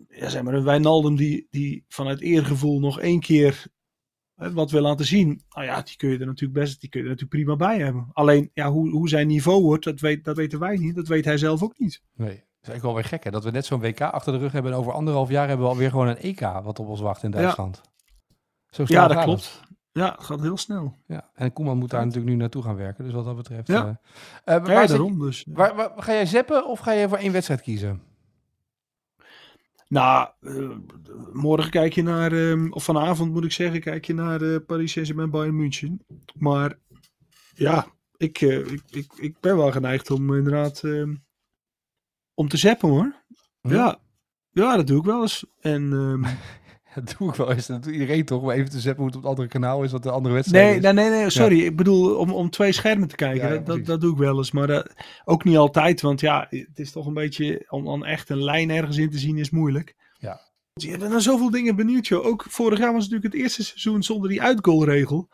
ja, 0.09 0.29
zeg 0.29 0.43
maar 0.43 0.65
Wijnaldum 0.65 1.17
die, 1.17 1.47
die 1.51 1.85
vanuit 1.89 2.21
eergevoel 2.21 2.81
nog 2.81 3.01
één 3.01 3.21
keer 3.21 3.67
wat 4.35 4.71
wil 4.71 4.83
laten 4.83 5.07
zien. 5.07 5.43
Nou 5.49 5.67
ja, 5.67 5.83
die 5.83 5.97
kun 5.97 6.09
je 6.09 6.19
er 6.19 6.27
natuurlijk 6.27 6.61
best, 6.61 6.81
die 6.81 6.89
kun 6.89 7.01
je 7.01 7.07
er 7.07 7.13
natuurlijk 7.13 7.45
prima 7.45 7.57
bij 7.69 7.79
hebben. 7.85 8.09
Alleen, 8.13 8.51
ja, 8.55 8.71
hoe, 8.71 8.91
hoe 8.91 9.09
zijn 9.09 9.27
niveau 9.27 9.63
wordt, 9.63 9.85
dat, 9.85 10.01
weet, 10.01 10.25
dat 10.25 10.37
weten 10.37 10.59
wij 10.59 10.77
niet. 10.77 10.95
Dat 10.95 11.09
weet 11.09 11.25
hij 11.25 11.39
zelf 11.39 11.63
ook 11.63 11.79
niet. 11.79 12.03
Nee. 12.15 12.29
Het 12.29 12.37
is 12.37 12.69
eigenlijk 12.71 12.83
wel 12.83 12.95
weer 12.95 13.05
gek, 13.05 13.25
hè? 13.25 13.31
Dat 13.31 13.45
we 13.45 13.51
net 13.51 13.67
zo'n 13.67 13.81
WK 13.81 14.01
achter 14.01 14.33
de 14.33 14.39
rug 14.39 14.53
hebben 14.53 14.73
en 14.73 14.79
over 14.79 14.93
anderhalf 14.93 15.29
jaar 15.29 15.49
hebben 15.49 15.67
we 15.67 15.73
alweer 15.73 15.91
gewoon 15.91 16.09
een 16.09 16.17
EK 16.19 16.41
wat 16.41 16.79
op 16.79 16.87
ons 16.89 17.01
wacht 17.01 17.23
in 17.23 17.31
Ja. 17.31 17.37
Duitsland. 17.39 17.81
Zo 18.71 18.85
snel 18.85 19.01
Ja, 19.03 19.07
dat 19.09 19.17
het. 19.17 19.25
klopt. 19.27 19.61
Ja, 19.93 20.13
het 20.17 20.25
gaat 20.25 20.41
heel 20.41 20.57
snel. 20.57 20.95
Ja. 21.07 21.31
En 21.35 21.53
Koeman 21.53 21.79
moet 21.79 21.91
daar 21.91 22.01
Ja. 22.01 22.07
natuurlijk 22.07 22.33
nu 22.35 22.39
naartoe 22.41 22.63
gaan 22.63 22.77
werken, 22.77 23.05
dus 23.05 23.13
wat 23.13 23.25
dat 23.25 23.37
betreft... 23.37 23.67
Ja. 23.69 24.01
waar, 24.45 24.71
Ja, 24.71 24.81
zit- 24.81 24.89
daarom 24.89 25.19
dus. 25.19 25.45
waar, 25.49 25.75
waar- 25.75 25.93
ga 25.97 26.13
jij 26.13 26.27
zeppen 26.27 26.67
of 26.67 26.79
ga 26.79 26.93
je 26.93 27.09
voor 27.09 27.19
één 27.19 27.33
wedstrijd 27.33 27.61
kiezen? 27.61 28.03
Nou, 29.89 30.29
eh, 30.41 30.71
morgen 31.33 31.71
kijk 31.71 31.93
je 31.93 32.03
naar, 32.03 32.33
ehm, 32.33 32.71
of 32.71 32.85
vanavond 32.85 33.33
moet 33.33 33.45
ik 33.45 33.53
zeggen, 33.53 33.81
kijk 33.81 34.05
je 34.05 34.15
naar 34.15 34.43
eh 34.43 34.57
Paris 34.67 34.93
Saint-Germain 34.93 35.31
Bayern 35.31 35.57
München. 35.57 36.07
Maar 36.39 36.79
ja, 37.55 37.87
ik, 38.17 38.41
eh, 38.41 38.59
ik, 38.59 38.83
ik, 38.91 39.13
ik 39.17 39.41
ben 39.41 39.57
wel 39.57 39.73
geneigd 39.73 40.11
om 40.11 40.35
inderdaad 40.35 40.83
ehm, 40.85 41.15
om 42.35 42.49
te 42.49 42.57
zappen 42.57 42.89
hoor. 42.89 43.23
Ja. 43.61 43.71
Ja. 43.71 43.99
ja, 44.51 44.77
dat 44.77 44.87
doe 44.87 44.99
ik 44.99 45.05
wel 45.05 45.23
eens. 45.23 45.45
En 45.61 45.93
ehm, 45.93 46.23
Dat 46.95 47.15
doe 47.19 47.29
ik 47.29 47.35
wel 47.35 47.53
eens. 47.53 47.67
Dat 47.67 47.83
doet 47.83 47.93
iedereen 47.93 48.25
toch, 48.25 48.43
maar 48.43 48.55
even 48.55 48.71
te 48.71 48.81
zeppen 48.81 49.03
hoe 49.03 49.07
het 49.07 49.17
op 49.17 49.23
het 49.23 49.31
andere 49.31 49.49
kanaal 49.49 49.83
is, 49.83 49.93
wat 49.93 50.03
de 50.03 50.11
andere 50.11 50.35
wedstrijd 50.35 50.65
Nee, 50.65 50.77
is. 50.77 50.83
nee, 50.83 50.93
nee, 50.93 51.21
nee, 51.21 51.31
sorry. 51.31 51.61
Ik 51.65 51.77
bedoel 51.77 52.15
om, 52.15 52.31
om 52.31 52.51
twee 52.51 52.73
schermen 52.73 53.09
te 53.09 53.17
kijken. 53.17 53.49
Ja, 53.49 53.55
ja, 53.55 53.61
dat, 53.61 53.85
dat, 53.85 54.01
doe 54.01 54.13
ik 54.13 54.19
wel 54.19 54.37
eens. 54.37 54.51
Maar 54.51 54.67
dat, 54.67 54.95
ook 55.25 55.45
niet 55.45 55.57
altijd. 55.57 56.01
Want 56.01 56.21
ja, 56.21 56.47
het 56.51 56.79
is 56.79 56.93
toch 56.93 57.07
een 57.07 57.15
beetje... 57.15 57.67
Om, 57.69 57.89
om 57.89 58.05
echt 58.05 58.29
een 58.31 58.43
lijn 58.43 58.71
ergens 58.71 58.97
in 58.97 59.11
te 59.11 59.19
zien 59.19 59.39
is 59.39 59.51
moeilijk. 59.51 59.95
Ja. 60.19 60.41
Je 60.73 60.99
bent 60.99 61.11
naar 61.11 61.21
zoveel 61.21 61.51
dingen 61.51 61.77
benieuwd, 61.77 62.07
joh. 62.07 62.27
Ook 62.27 62.45
vorig 62.49 62.79
jaar 62.79 62.93
was 62.93 63.03
het 63.03 63.13
natuurlijk 63.13 63.35
het 63.35 63.43
eerste 63.43 63.65
seizoen 63.65 64.03
zonder 64.03 64.29
die 64.29 64.43
uitgoalregel. 64.43 65.29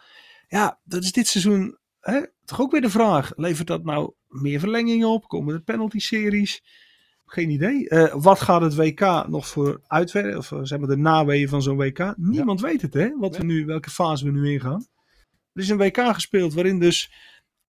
Ja, 0.49 0.81
dat 0.85 1.03
is 1.03 1.13
dit 1.13 1.27
seizoen 1.27 1.79
hè, 2.01 2.21
toch 2.45 2.61
ook 2.61 2.73
weer 2.73 2.81
de 2.81 2.91
vraag, 2.91 3.33
levert 3.37 3.67
dat 3.67 3.85
nou 3.85 4.13
meer 4.29 4.61
verlengingen 4.61 5.09
op? 5.09 5.29
Komen 5.29 5.55
er 5.55 5.63
penalty-series? 5.63 6.63
Geen 7.33 7.51
idee. 7.51 7.89
Eh, 7.89 8.15
wat 8.23 8.41
gaat 8.41 8.61
het 8.61 8.75
WK 8.75 9.29
nog 9.29 9.49
voor 9.49 9.81
uitwerken? 9.87 10.39
Of 10.39 10.51
uh, 10.51 10.59
zeg 10.63 10.79
maar 10.79 10.89
de 10.89 10.97
naweeën 10.97 11.49
van 11.49 11.63
zo'n 11.63 11.77
WK? 11.77 12.15
Niemand 12.17 12.61
weet 12.61 12.83
het, 12.83 12.95
hè? 12.95 13.17
Wat 13.19 13.37
we 13.37 13.45
nu, 13.45 13.67
welke 13.67 13.91
fase 13.91 14.25
we 14.25 14.31
nu 14.31 14.53
ingaan. 14.53 14.87
Er 15.53 15.63
is 15.63 15.69
een 15.69 15.77
WK 15.77 15.99
gespeeld 15.99 16.55
waarin 16.55 16.79
dus 16.79 17.13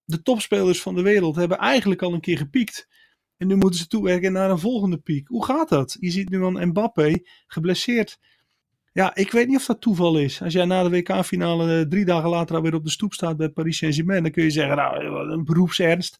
de 0.04 0.22
topspelers 0.22 0.82
van 0.82 0.94
de 0.94 1.02
wereld 1.02 1.36
hebben 1.36 1.58
eigenlijk 1.58 2.02
al 2.02 2.12
een 2.12 2.20
keer 2.20 2.36
gepiekt. 2.36 2.88
En 3.36 3.46
nu 3.46 3.56
moeten 3.56 3.80
ze 3.80 3.86
toewerken 3.86 4.32
naar 4.32 4.50
een 4.50 4.58
volgende 4.58 4.98
piek. 4.98 5.28
Hoe 5.28 5.44
gaat 5.44 5.68
dat? 5.68 5.96
Je 6.00 6.10
ziet 6.10 6.30
nu 6.30 6.44
aan 6.44 6.68
Mbappé 6.68 7.22
geblesseerd. 7.46 8.18
Ja, 8.92 9.14
ik 9.14 9.32
weet 9.32 9.48
niet 9.48 9.56
of 9.56 9.66
dat 9.66 9.80
toeval 9.80 10.18
is. 10.18 10.42
Als 10.42 10.52
jij 10.52 10.64
na 10.64 10.82
de 10.82 10.90
WK-finale 10.90 11.78
eh, 11.78 11.86
drie 11.86 12.04
dagen 12.04 12.30
later 12.30 12.56
alweer 12.56 12.74
op 12.74 12.84
de 12.84 12.90
stoep 12.90 13.12
staat 13.12 13.36
bij 13.36 13.48
Paris 13.48 13.76
Saint-Germain, 13.76 14.22
dan 14.22 14.32
kun 14.32 14.44
je 14.44 14.50
zeggen, 14.50 14.76
nou, 14.76 15.04
een 15.32 15.44
beroepsernst. 15.44 16.18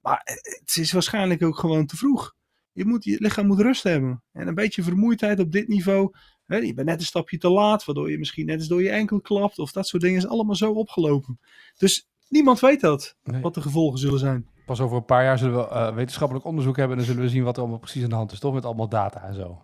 Maar 0.00 0.20
het 0.24 0.76
is 0.76 0.92
waarschijnlijk 0.92 1.42
ook 1.42 1.58
gewoon 1.58 1.86
te 1.86 1.96
vroeg. 1.96 2.34
Je, 2.74 2.84
moet, 2.84 3.04
je 3.04 3.16
lichaam 3.20 3.46
moet 3.46 3.60
rust 3.60 3.82
hebben. 3.82 4.22
En 4.32 4.48
een 4.48 4.54
beetje 4.54 4.82
vermoeidheid 4.82 5.40
op 5.40 5.52
dit 5.52 5.68
niveau. 5.68 6.10
Hè, 6.46 6.56
je 6.56 6.74
bent 6.74 6.86
net 6.88 7.00
een 7.00 7.06
stapje 7.06 7.38
te 7.38 7.48
laat, 7.50 7.84
waardoor 7.84 8.10
je 8.10 8.18
misschien 8.18 8.46
net 8.46 8.58
eens 8.58 8.68
door 8.68 8.82
je 8.82 8.90
enkel 8.90 9.20
klapt. 9.20 9.58
Of 9.58 9.72
dat 9.72 9.86
soort 9.86 10.02
dingen 10.02 10.18
is 10.18 10.26
allemaal 10.26 10.54
zo 10.56 10.72
opgelopen. 10.72 11.40
Dus 11.76 12.08
niemand 12.28 12.60
weet 12.60 12.80
dat, 12.80 13.16
Nee. 13.22 13.40
wat 13.42 13.54
de 13.54 13.60
gevolgen 13.62 13.98
zullen 13.98 14.18
zijn. 14.18 14.48
Pas 14.66 14.80
over 14.80 14.96
een 14.96 15.04
paar 15.04 15.24
jaar 15.24 15.38
zullen 15.38 15.56
we 15.56 15.68
eh, 15.68 15.94
wetenschappelijk 15.94 16.44
onderzoek 16.46 16.76
hebben 16.76 16.96
en 16.98 17.02
dan 17.04 17.12
zullen 17.12 17.28
we 17.28 17.34
zien 17.34 17.44
wat 17.44 17.54
er 17.56 17.62
allemaal 17.62 17.78
precies 17.80 18.02
aan 18.02 18.08
de 18.08 18.14
hand 18.14 18.32
is. 18.32 18.38
Toch 18.38 18.54
met 18.54 18.64
allemaal 18.64 18.88
data 18.88 19.22
en 19.22 19.34
zo. 19.34 19.62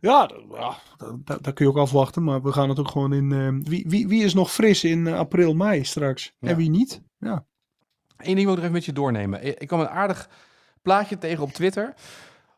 Ja, 0.00 0.26
d- 0.26 0.34
ja 0.52 0.76
dat, 0.96 1.26
dat- 1.26 1.44
dat 1.44 1.54
kun 1.54 1.64
je 1.64 1.70
ook 1.70 1.76
afwachten. 1.78 2.24
Maar 2.24 2.42
we 2.42 2.52
gaan 2.52 2.68
het 2.68 2.78
ook 2.78 2.88
gewoon 2.90 3.12
in. 3.12 3.32
eh, 3.32 3.68
wie, 3.70 3.84
wie, 3.88 4.08
wie 4.08 4.24
is 4.24 4.34
nog 4.34 4.52
fris 4.52 4.84
in 4.84 5.06
eh, 5.06 5.18
april, 5.18 5.54
mei 5.54 5.84
straks? 5.84 6.32
Ja. 6.38 6.48
En 6.48 6.56
wie 6.56 6.70
niet? 6.70 7.02
Ja. 7.18 7.46
Eén 8.16 8.34
ding 8.34 8.44
wil 8.46 8.50
ik 8.52 8.56
er 8.56 8.62
even 8.62 8.72
met 8.72 8.84
je 8.84 8.92
doornemen. 8.92 9.44
Ik 9.44 9.58
ik 9.58 9.66
kwam 9.68 9.80
een 9.80 9.88
aardig 9.88 10.28
plaatje 10.86 11.18
tegen 11.18 11.42
op 11.42 11.52
Twitter 11.52 11.94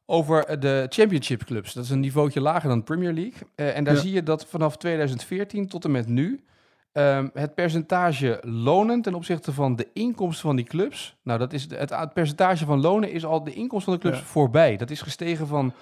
over 0.07 0.61
de 0.61 0.87
championship 0.89 1.45
clubs. 1.45 1.73
Dat 1.73 1.85
is 1.85 1.91
een 1.91 2.01
niveautje 2.01 2.41
lager 2.41 2.69
dan 2.69 2.79
de 2.79 2.85
Premier 2.85 3.13
League. 3.13 3.49
Eh, 3.55 3.77
en 3.77 3.85
daar 3.85 3.95
Ja. 3.95 4.01
zie 4.01 4.13
je 4.13 4.23
dat 4.23 4.47
vanaf 4.47 4.77
2014 4.77 5.69
tot 5.69 5.85
en 5.85 5.91
met 5.91 6.07
nu 6.09 6.43
ehm, 6.93 7.29
het 7.35 7.55
percentage 7.55 8.39
lonen 8.43 9.03
ten 9.03 9.15
opzichte 9.15 9.53
van 9.53 9.77
de 9.77 9.89
inkomsten 9.93 10.47
van 10.47 10.57
die 10.57 10.65
clubs. 10.65 11.17
Nou, 11.23 11.39
dat 11.39 11.53
is 11.53 11.67
het, 11.71 11.91
het 11.91 12.13
percentage 12.13 12.65
van 12.65 12.81
lonen 12.81 13.11
is 13.13 13.25
al 13.25 13.45
de 13.45 13.53
inkomsten 13.53 13.93
van 13.93 14.01
de 14.03 14.09
clubs 14.09 14.19
Ja. 14.19 14.25
voorbij. 14.33 14.77
Dat 14.77 14.91
is 14.91 15.01
gestegen 15.01 15.47
van 15.47 15.73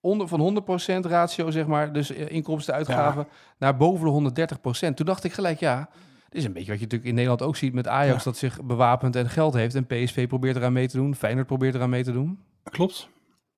onder 0.00 0.28
van 0.28 0.40
100% 0.40 1.06
ratio, 1.06 1.50
zeg 1.50 1.66
maar, 1.66 1.92
dus 1.92 2.10
eh, 2.14 2.30
inkomsten 2.30 2.74
uitgaven, 2.74 3.26
naar 3.58 3.76
boven 3.76 4.04
de 4.06 4.10
130%. 4.10 4.96
Toen 4.96 5.06
dacht 5.06 5.24
ik 5.24 5.32
gelijk, 5.32 5.60
ja, 5.60 5.88
dit 6.34 6.42
is 6.42 6.48
een 6.48 6.54
beetje 6.54 6.70
wat 6.70 6.78
je 6.78 6.84
natuurlijk 6.84 7.10
in 7.10 7.14
Nederland 7.14 7.42
ook 7.42 7.56
ziet 7.56 7.72
met 7.72 7.88
Ajax, 7.88 8.18
Ja. 8.18 8.30
dat 8.30 8.36
zich 8.38 8.62
bewapend 8.64 9.16
en 9.16 9.28
geld 9.28 9.54
heeft. 9.54 9.74
En 9.74 9.86
PSV 9.86 10.26
probeert 10.28 10.56
eraan 10.56 10.72
mee 10.72 10.88
te 10.88 10.96
doen, 10.96 11.14
Feyenoord 11.14 11.46
probeert 11.46 11.74
eraan 11.74 11.90
mee 11.90 12.04
te 12.04 12.12
doen. 12.12 12.38
Klopt. 12.62 13.08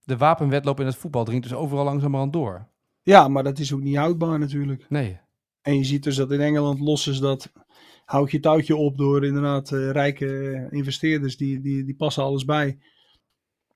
De 0.03 0.17
wapenwetloop 0.17 0.81
in 0.81 0.87
het 0.87 0.97
voetbal 0.97 1.25
dringt 1.25 1.43
dus 1.43 1.55
overal 1.55 1.85
langzamerhand 1.85 2.33
door. 2.33 2.69
Ja, 3.03 3.29
maar 3.29 3.43
dat 3.43 3.59
is 3.59 3.73
ook 3.73 3.81
niet 3.81 3.97
houdbaar 3.97 4.39
natuurlijk. 4.39 4.87
Nee, 4.89 5.19
En 5.62 5.77
je 5.77 5.85
ziet 5.85 6.03
dus 6.03 6.17
dat 6.17 6.31
in 6.31 6.41
Engeland 6.41 6.81
lossen 6.81 7.15
ze 7.15 7.21
dat 7.21 7.53
houd 8.05 8.31
je 8.31 8.41
touwtje 8.41 8.77
op 8.77 8.97
door 8.99 9.25
inderdaad 9.25 9.73
eh, 9.73 9.91
rijke 9.91 10.67
investeerders 10.71 11.37
die, 11.37 11.61
die, 11.61 11.85
die 11.85 11.95
passen 11.97 12.23
alles 12.23 12.45
bij. 12.45 12.79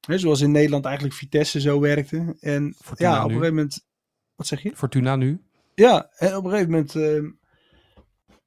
Hè, 0.06 0.18
zoals 0.18 0.40
in 0.40 0.50
Nederland 0.50 0.84
eigenlijk 0.84 1.14
Vitesse 1.14 1.60
zo 1.60 1.80
werkte. 1.80 2.36
En 2.40 2.74
Fortuna 2.78 3.10
ja, 3.10 3.22
op 3.22 3.28
nu. 3.28 3.34
een 3.34 3.38
gegeven 3.40 3.54
moment. 3.54 3.86
Wat 4.34 4.46
zeg 4.46 4.62
je? 4.62 4.76
Fortuna 4.76 5.16
nu. 5.16 5.40
Ja, 5.74 6.10
en 6.16 6.36
op 6.36 6.44
een 6.44 6.50
gegeven 6.50 6.70
moment 6.70 6.94
eh, 6.94 7.22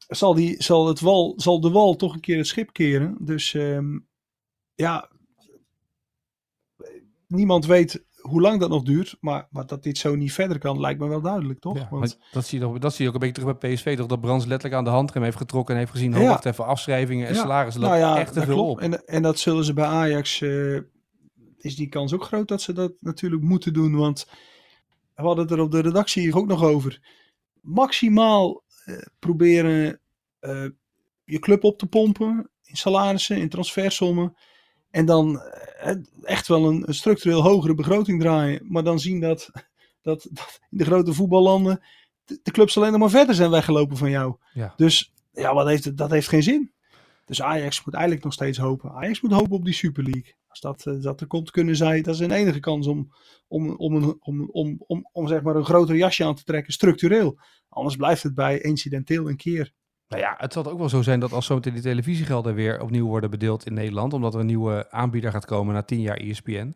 zal, 0.08 0.34
die, 0.34 0.64
zal, 0.64 0.88
het 0.88 1.00
wal, 1.00 1.34
zal 1.38 1.60
de 1.62 1.70
wal 1.72 1.96
toch 1.96 2.14
een 2.14 2.20
keer 2.20 2.38
het 2.38 2.48
schip 2.48 2.74
keren. 2.74 3.18
Dus 3.20 3.54
ehm, 3.54 4.00
ja, 4.76 5.10
niemand 7.28 7.66
weet 7.66 8.06
hoe 8.22 8.42
lang 8.42 8.60
dat 8.60 8.70
nog 8.70 8.84
duurt. 8.84 9.18
Maar, 9.20 9.48
maar 9.52 9.66
dat 9.66 9.84
dit 9.84 9.98
zo 9.98 10.16
niet 10.16 10.34
verder 10.34 10.58
kan, 10.60 10.80
lijkt 10.80 11.00
me 11.00 11.08
wel 11.08 11.22
duidelijk, 11.22 11.60
toch? 11.60 11.78
Ja, 11.78 11.88
Want, 11.92 12.18
dat, 12.32 12.46
zie 12.46 12.60
je 12.60 12.66
toch, 12.66 12.78
dat 12.78 12.94
zie 12.94 13.02
je 13.04 13.08
ook 13.08 13.14
een 13.14 13.28
beetje 13.28 13.42
terug 13.42 13.58
bij 13.58 13.74
PSV, 13.74 13.98
toch? 13.98 14.08
Dat 14.08 14.22
Brands 14.22 14.46
letterlijk 14.46 14.76
aan 14.80 14.84
de 14.84 14.90
handrem 14.90 15.24
heeft 15.24 15.38
getrokken 15.38 15.74
en 15.74 15.80
heeft 15.80 15.92
gezien, 15.92 16.16
oh, 16.16 16.22
Ja. 16.22 16.28
wacht 16.28 16.46
even, 16.46 16.66
afschrijvingen 16.66 17.28
en 17.28 17.34
Ja. 17.34 17.40
salarissen 17.42 17.82
nou 17.82 17.98
ja, 17.98 18.18
echt 18.20 18.34
te 18.34 18.42
veel 18.42 18.54
klopt. 18.56 18.72
op. 18.72 18.80
En, 18.80 19.06
en 19.06 19.22
dat 19.22 19.40
zullen 19.40 19.64
ze 19.66 19.74
bij 19.74 19.86
Ajax. 19.86 20.42
eh, 20.42 20.78
is 21.58 21.76
die 21.76 21.88
kans 21.90 22.14
ook 22.14 22.24
groot 22.24 22.48
dat 22.48 22.62
ze 22.62 22.74
dat 22.74 22.92
natuurlijk 23.00 23.42
moeten 23.44 23.74
doen. 23.74 23.96
Want 23.96 24.28
we 25.16 25.22
hadden 25.22 25.44
het 25.44 25.54
er 25.54 25.60
op 25.62 25.72
de 25.72 25.80
redactie 25.80 26.22
hier 26.22 26.38
ook 26.38 26.48
nog 26.48 26.64
over. 26.64 27.02
Maximaal 27.62 28.64
proberen 29.20 30.00
eh, 30.40 30.66
je 31.24 31.40
club 31.40 31.64
op 31.64 31.78
te 31.78 31.86
pompen. 31.86 32.50
In 32.64 32.76
salarissen, 32.76 33.38
in 33.38 33.50
transfersommen. 33.50 34.36
En 34.90 35.06
dan 35.06 35.42
eh, 35.42 35.96
echt 36.22 36.48
wel 36.48 36.66
een, 36.66 36.88
een 36.88 36.94
structureel 36.94 37.42
hogere 37.42 37.76
begroting 37.76 38.22
draaien. 38.22 38.62
Maar 38.64 38.84
dan 38.84 39.00
zien 39.00 39.20
dat, 39.20 39.52
dat, 40.02 40.28
dat 40.32 40.60
in 40.70 40.78
de 40.78 40.86
grote 40.86 41.14
voetballanden. 41.14 41.84
De, 42.26 42.40
de 42.44 42.52
clubs 42.52 42.78
alleen 42.78 42.92
nog 42.92 43.00
maar 43.00 43.10
verder 43.10 43.36
zijn 43.36 43.50
weggelopen 43.50 43.98
van 43.98 44.10
jou. 44.10 44.36
Ja. 44.54 44.74
Dus 44.76 45.14
ja, 45.32 45.54
wat 45.54 45.68
heeft 45.68 45.98
dat 45.98 46.12
heeft 46.12 46.28
geen 46.28 46.44
zin. 46.44 46.72
Dus 47.26 47.42
Ajax 47.42 47.86
moet 47.86 47.94
eigenlijk 47.94 48.24
nog 48.24 48.34
steeds 48.34 48.58
hopen. 48.58 48.92
Ajax 48.92 49.22
moet 49.22 49.32
hopen 49.32 49.56
op 49.56 49.66
die 49.66 49.74
Super 49.74 50.04
League. 50.04 50.36
Als 50.54 50.62
dat, 50.62 50.86
eh, 50.86 51.02
dat 51.02 51.22
er 51.22 51.28
komt, 51.28 51.52
kunnen 51.52 51.76
zij. 51.76 52.02
Dat 52.02 52.14
is 52.14 52.20
een 52.20 52.32
enige 52.32 52.60
kans 52.60 52.88
om, 52.88 53.14
om, 53.48 53.76
om, 53.76 53.96
een, 53.96 54.18
om, 54.20 54.50
om, 54.52 54.76
om, 54.88 55.10
om 55.12 55.28
zeg 55.28 55.42
maar 55.42 55.56
een 55.56 55.66
groter 55.66 55.96
jasje 55.96 56.26
aan 56.26 56.36
te 56.36 56.44
trekken, 56.44 56.74
structureel. 56.74 57.40
Anders 57.70 57.96
blijft 57.96 58.24
het 58.24 58.36
bij 58.36 58.60
incidenteel 58.60 59.30
een 59.30 59.38
keer. 59.38 59.74
Nou 60.08 60.22
ja, 60.22 60.36
het 60.38 60.54
zal 60.54 60.66
ook 60.66 60.78
wel 60.78 60.90
zo 60.90 61.02
zijn 61.02 61.20
dat 61.20 61.32
als 61.32 61.46
zometeen 61.46 61.74
die 61.74 61.82
televisiegelden 61.82 62.56
weer 62.56 62.82
opnieuw 62.82 63.08
worden 63.08 63.30
bedeeld 63.30 63.66
in 63.66 63.74
Nederland, 63.74 64.14
omdat 64.14 64.34
er 64.34 64.40
een 64.40 64.46
nieuwe 64.46 64.92
aanbieder 64.92 65.32
gaat 65.32 65.46
komen 65.46 65.74
na 65.74 65.84
tien 65.84 66.02
jaar 66.02 66.18
ESPN, 66.18 66.76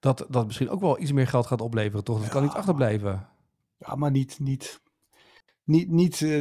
dat 0.00 0.26
dat 0.28 0.46
misschien 0.46 0.68
ook 0.68 0.80
wel 0.80 1.00
iets 1.00 1.12
meer 1.12 1.26
geld 1.26 1.46
gaat 1.46 1.60
opleveren, 1.60 2.04
toch? 2.04 2.20
Dat 2.20 2.28
kan 2.28 2.42
niet 2.42 2.52
achterblijven. 2.52 3.28
Ja, 3.76 3.94
maar 3.94 4.10
niet, 4.10 4.38
niet, 4.38 4.80
niet, 5.64 5.90
niet 5.90 6.22
eh, 6.22 6.36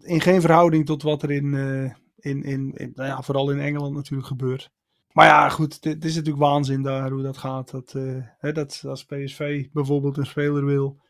in 0.00 0.20
geen 0.20 0.40
verhouding 0.40 0.86
tot 0.86 1.02
wat 1.02 1.22
er 1.22 1.30
in, 1.30 1.54
eh, 1.54 1.84
in, 2.16 2.42
in, 2.42 2.72
in 2.74 2.92
nou 2.94 3.08
ja, 3.08 3.22
vooral 3.22 3.50
in 3.50 3.60
Engeland 3.60 3.94
natuurlijk 3.94 4.28
gebeurt. 4.28 4.70
Maar 5.12 5.26
ja, 5.26 5.48
goed, 5.48 5.84
het 5.84 6.04
is 6.04 6.14
natuurlijk 6.14 6.44
waanzin 6.44 6.82
daar 6.82 7.10
hoe 7.10 7.22
dat 7.22 7.36
gaat. 7.38 7.70
Dat, 7.70 7.94
eh, 7.94 8.16
hè, 8.38 8.52
dat 8.52 8.82
als 8.86 9.04
PSV 9.04 9.66
bijvoorbeeld 9.72 10.16
een 10.16 10.26
speler 10.26 10.64
wil, 10.64 11.00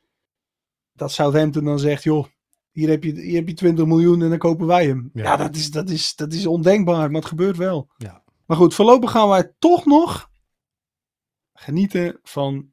dat 0.93 1.13
Southampton 1.13 1.65
dan 1.65 1.79
zegt, 1.79 2.03
joh, 2.03 2.27
hier 2.71 2.89
heb 2.89 3.05
je, 3.05 3.13
hier 3.13 3.37
heb 3.37 3.49
je 3.49 3.55
20 3.55 3.87
miljoen 3.87 4.23
en 4.23 4.29
dan 4.29 4.39
kopen 4.39 4.67
wij 4.67 4.87
hem. 4.87 5.11
Ja. 5.13 5.23
Ja, 5.23 5.37
dat, 5.37 5.57
is, 5.57 5.71
dat, 5.71 5.91
is, 5.91 6.15
dat 6.15 6.33
is 6.33 6.47
ondenkbaar, 6.47 7.11
maar 7.11 7.21
het 7.21 7.31
gebeurt 7.31 7.57
wel. 7.57 7.91
Ja. 7.97 8.23
Maar 8.47 8.57
goed, 8.57 8.75
voorlopig 8.75 9.11
gaan 9.11 9.29
wij 9.29 9.53
toch 9.59 9.85
nog 9.85 10.31
genieten 11.53 12.19
van 12.23 12.73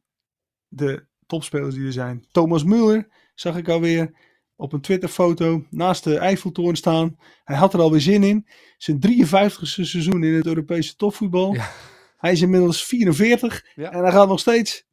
de 0.67 1.05
topspelers 1.25 1.75
die 1.75 1.85
er 1.85 1.91
zijn. 1.91 2.25
Thomas 2.31 2.63
Müller 2.63 3.07
zag 3.35 3.57
ik 3.57 3.69
alweer 3.69 4.15
op 4.57 4.73
een 4.73 4.81
Twitterfoto 4.81 5.63
naast 5.69 6.03
de 6.03 6.17
Eiffeltoren 6.17 6.75
staan. 6.75 7.17
Hij 7.43 7.55
had 7.57 7.73
er 7.73 7.79
alweer 7.79 8.01
zin 8.01 8.23
in. 8.23 8.47
Zijn 8.77 8.99
53ste 8.99 9.71
seizoen 9.81 10.23
in 10.23 10.33
het 10.33 10.45
Europese 10.45 10.95
topvoetbal. 10.95 11.53
Ja. 11.53 11.69
Hij 12.17 12.31
is 12.31 12.41
inmiddels 12.41 12.83
44 12.85 13.65
Ja. 13.75 13.91
en 13.91 14.01
hij 14.03 14.11
gaat 14.11 14.27
nog 14.27 14.39
steeds 14.39 14.85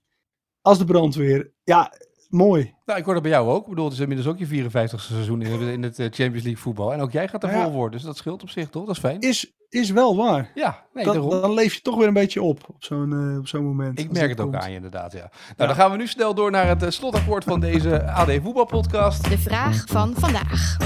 als 0.61 0.79
de 0.79 0.85
brandweer. 0.85 1.53
Ja, 1.65 1.93
mooi. 2.29 2.75
Nou, 2.85 2.99
ik 2.99 3.05
hoor 3.05 3.15
dat 3.15 3.23
bij 3.23 3.33
jou 3.33 3.49
ook. 3.51 3.63
Ik 3.63 3.69
bedoel, 3.69 3.85
het 3.85 3.95
is 3.95 4.01
inmiddels 4.01 4.29
ook 4.29 4.39
je 4.39 4.47
54ste 4.47 5.01
seizoen 5.01 5.43
in, 5.43 5.53
het- 5.61 5.69
in 5.75 5.83
het 5.83 5.99
eh, 5.99 6.05
Champions 6.11 6.43
League 6.45 6.57
voetbal. 6.63 6.93
En 6.93 7.01
ook 7.01 7.13
jij 7.13 7.29
gaat 7.29 7.43
er 7.45 7.51
ja. 7.51 7.63
vol 7.63 7.73
voor, 7.73 7.91
dus 7.91 8.03
dat 8.03 8.17
scheelt 8.17 8.43
op 8.43 8.51
zich, 8.51 8.71
toch? 8.71 8.87
Dat 8.87 8.95
is 8.95 9.01
fijn. 9.01 9.21
Is, 9.21 9.53
is 9.75 9.91
wel 9.91 10.17
waar. 10.17 10.51
Ja, 10.55 10.85
nee, 10.95 11.05
Dan, 11.05 11.15
daarom. 11.15 11.41
dan 11.41 11.55
leef 11.55 11.75
je 11.75 11.81
toch 11.81 11.97
weer 11.97 12.07
een 12.07 12.13
beetje 12.15 12.43
op 12.43 12.65
op 12.69 12.85
zo'n 12.85 13.31
eh, 13.33 13.39
op 13.39 13.49
zo'n 13.49 13.65
moment. 13.65 13.99
Ik 13.99 14.13
merk 14.13 14.29
het 14.31 14.41
ook 14.41 14.55
aan 14.55 14.71
je 14.71 14.77
inderdaad, 14.77 15.13
ja. 15.13 15.31
Nou, 15.57 15.69
dan 15.69 15.75
gaan 15.75 15.91
we 15.91 15.97
nu 15.97 16.07
snel 16.07 16.35
door 16.35 16.51
naar 16.51 16.67
het 16.69 16.83
eh, 16.83 16.91
slotakkoord 16.91 17.45
van 17.45 17.61
deze 17.61 18.03
AD 18.21 18.31
Voetbalpodcast. 18.43 19.29
De 19.29 19.39
vraag 19.39 19.85
van 19.87 20.15
vandaag. 20.17 20.77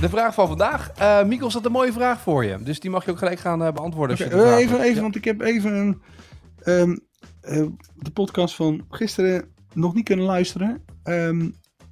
De 0.00 0.08
vraag 0.08 0.34
van 0.34 0.48
vandaag. 0.48 0.90
Eh 0.96 1.22
Mikkel 1.22 1.50
had 1.50 1.64
een 1.64 1.72
mooie 1.72 1.92
vraag 1.92 2.20
voor 2.20 2.44
je. 2.44 2.62
Dus 2.62 2.80
die 2.80 2.90
mag 2.90 3.04
je 3.04 3.10
ook 3.10 3.18
gelijk 3.18 3.38
gaan 3.38 3.58
beantwoorden. 3.58 4.16
Als 4.16 4.26
je 4.26 4.34
even, 4.58 4.70
hebt. 4.76 4.82
even 4.84 5.02
want 5.02 5.16
ik 5.16 5.24
heb 5.24 5.40
even 5.40 5.74
een, 5.74 6.02
ehm, 6.62 6.96
eh, 7.40 7.66
de 7.94 8.10
podcast 8.10 8.54
van 8.54 8.84
gisteren 8.90 9.44
nog 9.72 9.94
niet 9.94 10.04
kunnen 10.04 10.24
luisteren. 10.26 10.84
Ehm, 11.02 11.48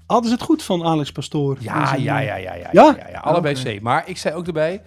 hadden 0.06 0.28
ze 0.30 0.36
het 0.36 0.44
goed 0.44 0.62
van 0.62 0.84
Alex 0.84 1.12
Pastoor? 1.12 1.56
Ja, 1.60 1.94
ja, 1.94 2.18
ja, 2.18 2.34
ja, 2.36 2.54
ja, 2.54 2.68
Ja? 2.72 2.94
ja, 2.98 3.08
ja, 3.10 3.18
Allebei. 3.18 3.76
C. 3.78 3.80
Maar 3.82 4.08
ik 4.08 4.16
zei 4.16 4.34
ook 4.34 4.46
erbij. 4.46 4.82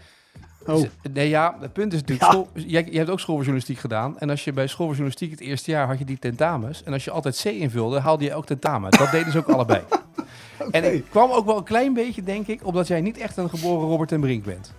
Oh, 0.65 0.75
z- 0.75 0.85
Nee, 1.13 1.29
ja, 1.29 1.55
het 1.59 1.73
punt 1.73 1.93
is 1.93 1.99
natuurlijk. 1.99 2.31
Ja. 2.31 2.37
School, 2.37 2.47
jij, 2.53 2.83
jij 2.83 2.97
hebt 2.97 3.09
ook 3.09 3.19
schooljournalistiek 3.19 3.77
gedaan. 3.77 4.19
En 4.19 4.29
als 4.29 4.43
je 4.43 4.53
bij 4.53 4.67
schooljournalistiek 4.67 5.31
het 5.31 5.39
eerste 5.39 5.71
jaar 5.71 5.87
had 5.87 5.99
je 5.99 6.05
die 6.05 6.19
tentamens. 6.19 6.83
En 6.83 6.93
als 6.93 7.03
je 7.03 7.11
altijd 7.11 7.41
C 7.41 7.45
invulde, 7.45 7.99
haalde 7.99 8.23
je 8.23 8.33
ook 8.33 8.45
tentamen. 8.45 8.91
Dat 8.91 9.11
deden 9.11 9.31
ze 9.31 9.37
ook 9.37 9.49
allebei. 9.49 9.81
En 10.71 10.93
ik 10.93 11.05
kwam 11.09 11.31
ook 11.31 11.45
wel 11.45 11.57
een 11.57 11.63
klein 11.63 11.93
beetje, 11.93 12.23
denk 12.23 12.47
ik, 12.47 12.65
omdat 12.65 12.87
jij 12.87 13.01
niet 13.01 13.17
echt 13.17 13.37
een 13.37 13.49
geboren 13.49 13.87
Robert 13.87 14.11
en 14.11 14.19
Brink 14.19 14.43
bent. 14.43 14.73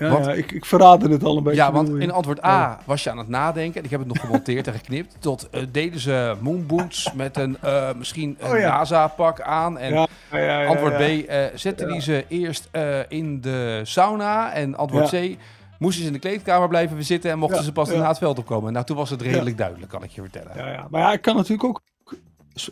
Ja, 0.00 0.08
Want- 0.10 0.24
ja, 0.24 0.32
ik, 0.32 0.52
ik 0.52 0.64
verraadde 0.64 1.08
het 1.08 1.24
al 1.24 1.36
een 1.36 1.42
beetje. 1.42 1.58
Ja, 1.60 1.72
want 1.72 1.88
in 1.88 2.10
antwoord 2.12 2.44
A 2.44 2.78
was 2.84 3.02
je 3.04 3.10
aan 3.10 3.18
het 3.18 3.28
nadenken. 3.28 3.84
Ik 3.84 3.90
heb 3.90 3.98
het 4.00 4.08
nog 4.08 4.20
gemonteerd 4.20 4.66
en 4.66 4.72
geknipt. 4.72 5.16
Tot 5.18 5.48
eh, 5.50 5.62
deden 5.72 6.00
ze 6.00 6.34
moonboots 6.40 7.12
met 7.12 7.36
een 7.36 7.56
eh, 7.60 7.88
misschien 7.96 8.36
een 8.40 8.46
Oh. 8.50 8.58
NASA-pak 8.62 9.40
aan. 9.40 9.78
En 9.78 9.92
Ja, 9.92 10.06
ja, 10.32 10.38
ja, 10.38 10.60
ja, 10.60 10.68
antwoord. 10.68 10.96
B, 10.96 11.00
eh 11.00 11.44
zetten 11.54 11.88
die 11.88 12.00
ze 12.00 12.24
eerst 12.28 12.68
in 13.08 13.40
de 13.40 13.80
sauna. 13.84 14.52
En 14.52 14.76
antwoord 14.76 15.10
C, 15.10 15.36
moesten 15.78 16.00
ze 16.02 16.06
in 16.06 16.12
de 16.12 16.18
kleedkamer 16.18 16.68
blijven 16.68 17.04
zitten 17.04 17.30
en 17.30 17.38
mochten 17.38 17.58
Ja, 17.58 17.64
ze 17.64 17.72
pas 17.72 17.86
ja. 17.86 17.92
daarna 17.92 18.08
het 18.08 18.18
veld 18.18 18.38
opkomen. 18.38 18.72
Nou, 18.72 18.84
toen 18.84 18.96
was 18.96 19.10
het 19.10 19.22
redelijk 19.22 19.56
duidelijk, 19.58 19.90
kan 19.90 20.02
ik 20.02 20.10
je 20.10 20.20
vertellen. 20.20 20.52
Ja. 20.56 20.86
Maar 20.90 21.00
ja, 21.00 21.10
het 21.10 21.20
kan 21.20 21.36
natuurlijk 21.36 21.64
ook 21.64 21.80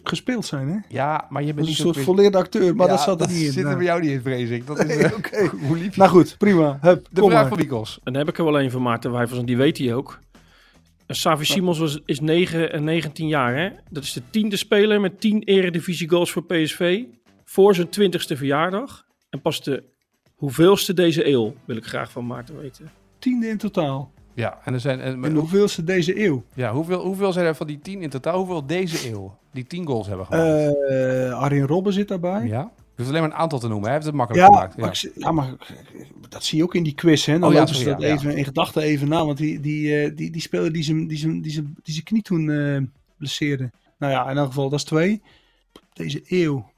gespeeld 0.05 0.47
zijn, 0.47 0.69
hè? 0.69 1.17
maar 1.29 1.43
je 1.45 1.55
bent 1.55 1.67
niet 1.67 1.79
een 1.79 1.85
soort 1.85 1.99
volleerde 1.99 2.37
acteur, 2.39 2.77
maar 2.77 2.87
Ja, 2.87 2.93
dat 2.93 3.03
zat 3.03 3.21
er 3.21 3.29
niet 3.29 3.37
in. 3.37 3.47
zit 3.53 3.57
er 3.57 3.63
Nou. 3.63 3.77
bij 3.77 3.85
jou 3.87 4.01
niet 4.01 4.11
in, 4.11 4.21
vrees 4.21 4.49
ik. 4.51 4.67
Dat 4.67 4.79
is 4.79 4.87
Nee, 4.87 4.97
eh, 5.07 5.17
oké. 5.17 5.47
hoe 5.67 5.77
lief 5.77 5.95
je- 5.95 6.01
Nou 6.01 6.11
goed, 6.11 6.35
prima. 6.39 6.79
Hup, 6.81 7.07
De 7.11 7.21
kom 7.21 7.31
vraag 7.31 7.41
maar. 7.41 7.49
van 7.49 7.59
Wiekels. 7.59 8.01
En 8.05 8.13
daar 8.13 8.23
heb 8.25 8.33
ik 8.33 8.39
er 8.39 8.45
wel 8.45 8.61
een 8.61 8.71
van 8.71 8.83
Maarten 8.83 9.13
Wijfels 9.13 9.39
en 9.39 9.47
die 9.47 9.57
weet 9.57 9.79
hij 9.79 9.95
ook. 9.95 10.19
Savi 11.07 11.45
Simons 11.45 11.79
was, 11.79 12.01
is 12.05 12.21
9 12.21 12.73
en 12.73 12.85
19 12.85 13.29
jaar. 13.29 13.57
Hè? 13.57 13.69
Dat 13.91 14.03
is 14.03 14.13
de 14.13 14.23
tiende 14.31 14.57
speler 14.57 15.01
met 15.01 15.21
10 15.21 15.43
eredivisie 15.43 16.09
goals 16.09 16.31
voor 16.33 16.45
PSV. 16.45 17.03
Voor 17.45 17.75
zijn 17.75 17.87
20ste 18.01 18.37
verjaardag. 18.37 19.05
En 19.31 19.41
pas 19.41 19.63
de 19.63 19.83
hoeveelste 20.35 20.95
deze 20.95 21.27
eeuw 21.27 21.55
wil 21.65 21.77
ik 21.77 21.85
graag 21.87 22.11
van 22.11 22.27
Maarten 22.27 22.61
weten. 22.61 22.91
Tiende 23.19 23.49
in 23.49 23.59
totaal. 23.59 24.13
Ja, 24.35 24.59
en 24.65 24.75
er 24.75 24.81
zijn... 24.81 25.01
En, 25.01 25.25
En 25.25 25.35
hoeveelste 25.35 25.85
deze 25.85 26.25
eeuw? 26.25 26.45
ja, 26.55 26.73
hoeveel, 26.73 27.01
hoeveel 27.05 27.33
zijn 27.33 27.47
er 27.47 27.55
van 27.55 27.67
die 27.67 27.79
tien 27.79 28.03
in 28.03 28.11
totaal? 28.11 28.37
Hoeveel 28.39 28.67
deze 28.67 29.11
eeuw 29.11 29.39
die 29.59 29.67
tien 29.67 29.87
goals 29.87 30.07
hebben 30.07 30.27
gemaakt? 30.27 30.89
Eh 30.89 31.33
Arjen 31.39 31.67
Robben 31.67 31.93
zit 31.93 32.09
daarbij. 32.09 32.47
ja? 32.47 32.61
Je 32.97 33.05
hoeft 33.05 33.09
alleen 33.09 33.29
maar 33.29 33.31
een 33.39 33.43
aantal 33.43 33.59
te 33.59 33.67
noemen. 33.69 33.85
Hij 33.85 33.93
heeft 33.95 34.07
het 34.07 34.15
makkelijk 34.15 34.47
Ja, 34.47 34.55
gemaakt. 34.55 34.77
maar, 34.77 34.85
Ja. 34.85 34.91
ik 34.91 34.97
zie- 34.97 35.11
ja, 35.15 35.33
maar 35.33 35.55
dat 36.29 36.45
zie 36.45 36.59
je 36.59 36.65
ook 36.65 36.75
in 36.75 36.83
die 36.83 36.95
quiz. 36.95 37.27
Hè? 37.27 37.39
Dan 37.39 37.49
Oh 37.49 37.55
ja, 37.55 37.59
lopen 37.61 37.75
ze 37.75 37.85
dat 37.85 38.03
even 38.03 38.37
in 38.37 38.45
gedachten 38.45 38.83
even 38.83 39.09
na. 39.09 39.25
Want 39.27 39.39
die, 39.39 39.61
die, 39.61 39.97
eh, 40.03 40.17
die, 40.17 40.31
die 40.31 40.41
speler 40.41 40.73
die 40.73 40.83
zijn, 40.83 41.07
die 41.07 41.19
zijn, 41.19 41.41
die 41.43 41.53
zijn, 41.53 41.77
die 41.83 41.93
zijn 41.93 42.05
knie 42.05 42.23
toen 42.23 42.51
eh 42.51 42.83
blesseerde. 43.17 43.71
Nou 43.99 44.13
ja, 44.13 44.31
in 44.31 44.37
elk 44.37 44.47
geval, 44.47 44.69
dat 44.69 44.79
is 44.79 44.85
twee. 44.85 45.23
Deze 45.93 46.23
eeuw. 46.27 46.71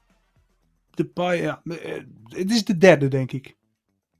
De 0.93 1.05
paai, 1.05 1.41
ja. 1.41 1.61
Het 2.25 2.51
is 2.51 2.65
de 2.65 2.77
derde, 2.77 3.07
denk 3.07 3.31
ik. 3.31 3.55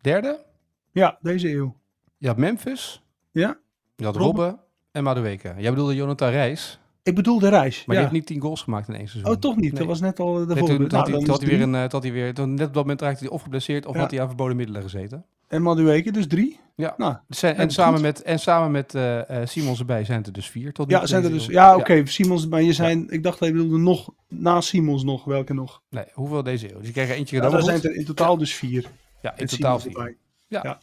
Derde? 0.02 0.46
Ja, 0.92 1.18
deze 1.22 1.52
eeuw. 1.54 1.76
Je 2.18 2.28
had 2.28 2.38
Memphis. 2.38 3.02
Ja. 3.32 3.58
Je 3.96 4.06
had 4.06 4.16
Robben. 4.16 4.44
Robben. 4.46 4.64
En 4.92 5.04
Madueke. 5.04 5.54
Jij 5.58 5.70
bedoelde 5.70 5.96
Jonathan 5.96 6.30
Reis. 6.30 6.80
Ik 7.04 7.16
bedoel 7.16 7.40
de 7.40 7.50
reis. 7.50 7.76
Maar 7.78 7.86
die 7.86 7.96
ja. 7.96 8.02
heeft 8.02 8.12
niet 8.12 8.26
tien 8.26 8.42
goals 8.42 8.62
gemaakt 8.62 8.88
in 8.88 8.96
één 8.96 9.08
seizoen. 9.08 9.32
Oh, 9.34 9.38
toch 9.40 9.56
niet? 9.56 9.72
Nee. 9.72 9.80
Dat 9.80 9.88
was 9.88 10.00
net 10.02 10.20
al 10.20 10.34
de 10.34 10.56
volgende. 10.58 10.88
toen, 10.88 11.00
had 11.00 11.08
hij, 11.08 11.20
hij 11.40 11.48
weer 11.48 11.62
een, 11.62 11.76
eh, 11.76 11.90
had 11.90 12.04
hij 12.04 12.12
weer, 12.12 12.34
toen, 12.34 12.54
net 12.54 12.68
op 12.68 12.74
dat 12.74 12.84
moment 12.84 13.02
raakte 13.02 13.24
hij 13.24 13.34
of 13.34 13.42
geblesseerd 13.42 13.86
of 13.86 13.94
Ja. 13.96 14.00
had 14.02 14.12
hij 14.12 14.22
aan 14.22 14.28
verboden 14.28 14.56
middelen 14.56 14.82
gezeten. 14.82 15.26
En 15.48 15.62
Madueke, 15.62 16.12
dus 16.12 16.28
drie. 16.28 16.60
Ja. 16.76 16.94
Nou, 16.98 17.16
Dus 17.28 17.40
zijn, 17.40 17.56
Ja, 17.56 17.62
en, 17.62 17.72
samen 17.72 17.94
goed. 17.94 18.02
met, 18.02 18.22
en 18.22 18.40
samen 18.40 18.72
met 18.72 18.96
eh, 18.96 19.22
Simons 19.44 19.80
erbij 19.80 20.04
zijn 20.06 20.18
het 20.18 20.28
er 20.28 20.34
dus 20.34 20.50
vier. 20.50 20.74
Tot 20.74 20.88
nu 20.88 20.94
ja, 20.96 21.06
zijn 21.06 21.24
er 21.24 21.30
dus. 21.32 21.46
Ja, 21.46 21.76
oké. 21.76 22.06
Simons, 22.06 22.48
maar 22.48 22.62
je 22.62 22.74
zijn. 22.74 23.10
Ik 23.10 23.24
dacht 23.24 23.40
dat 23.40 23.48
je 23.48 23.54
bedoelde 23.54 23.78
nog 23.78 24.10
na 24.28 24.62
Simons 24.62 25.04
nog. 25.04 25.24
Welke 25.24 25.54
nog? 25.54 25.82
Nee, 25.90 26.04
hoeveel 26.14 26.44
deze 26.44 26.72
eeuw? 26.72 26.78
Dus 26.78 26.88
je 26.88 26.94
krijgt 26.94 27.12
er 27.12 27.18
eentje 27.18 27.36
Ja, 27.36 27.42
gedaan. 27.44 27.58
daar 27.60 27.70
zijn 27.80 27.92
er 27.94 28.00
in 28.00 28.06
totaal 28.06 28.38
dus 28.38 28.54
vier. 28.54 28.86
Ja, 29.22 29.38
in 29.38 29.46
totaal 29.46 29.80
Simons 29.80 29.98
vier. 29.98 30.08
erbij. 30.50 30.78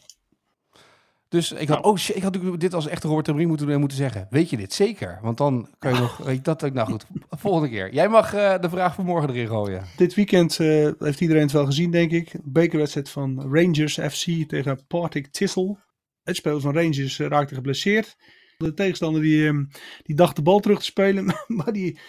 Dus 1.29 1.51
ik 1.51 1.67
had, 1.67 1.83
oh 1.83 1.97
shit, 1.97 2.15
ik 2.15 2.23
had 2.23 2.37
dit 2.57 2.73
als 2.73 2.87
echte 2.87 3.07
Robert 3.07 3.25
de 3.25 3.33
moeten, 3.33 3.79
moeten 3.79 3.97
zeggen. 3.97 4.27
Weet 4.29 4.49
je 4.49 4.57
dit 4.57 4.73
zeker? 4.73 5.19
Want 5.21 5.37
dan 5.37 5.69
kan 5.79 5.93
je 5.93 5.99
nog, 5.99 6.17
weet 6.25 6.45
dat, 6.45 6.73
nou 6.73 6.89
goed, 6.89 7.05
volgende 7.29 7.69
keer. 7.69 7.93
Jij 7.93 8.09
mag 8.09 8.33
eh, 8.33 8.59
de 8.61 8.69
vraag 8.69 8.95
van 8.95 9.05
morgen 9.05 9.29
erin 9.29 9.47
gooien. 9.47 9.83
Dit 9.95 10.13
weekend 10.13 10.59
eh, 10.59 10.91
heeft 10.99 11.21
iedereen 11.21 11.41
het 11.41 11.51
wel 11.51 11.65
gezien, 11.65 11.91
denk 11.91 12.11
ik. 12.11 12.31
Bekerwedstrijd 12.43 13.09
van 13.09 13.41
Rangers 13.41 13.93
FC 13.93 14.47
tegen 14.47 14.85
Partick 14.87 15.27
Thistle. 15.27 15.77
Het 16.23 16.35
speler 16.35 16.61
van 16.61 16.73
Rangers 16.73 17.19
eh, 17.19 17.27
raakte 17.27 17.55
geblesseerd. 17.55 18.17
De 18.57 18.73
tegenstander 18.73 19.21
die, 19.21 19.47
ehm, 19.47 19.65
die 20.03 20.15
dacht 20.15 20.35
de 20.35 20.41
bal 20.41 20.59
terug 20.59 20.79
te 20.79 20.85
spelen. 20.85 21.25
Maar 21.47 21.73
die 21.73 21.99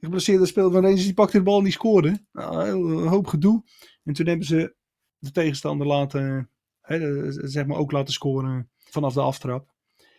geblesseerde 0.00 0.46
speler 0.46 0.70
van 0.70 0.82
Rangers 0.82 1.04
die 1.04 1.14
pakte 1.14 1.36
de 1.36 1.42
bal 1.42 1.58
en 1.58 1.64
die 1.64 1.72
scoorde. 1.72 2.24
Nou, 2.32 2.68
een 2.68 3.08
hoop 3.08 3.26
gedoe. 3.26 3.62
En 4.04 4.12
toen 4.12 4.26
hebben 4.26 4.46
ze 4.46 4.74
de 5.18 5.30
tegenstander 5.30 5.86
laten, 5.86 6.50
zeg 7.30 7.66
maar 7.66 7.76
ook 7.76 7.92
laten 7.92 8.12
scoren 8.12 8.70
vanaf 8.76 9.12
de 9.12 9.20
aftrap. 9.20 9.68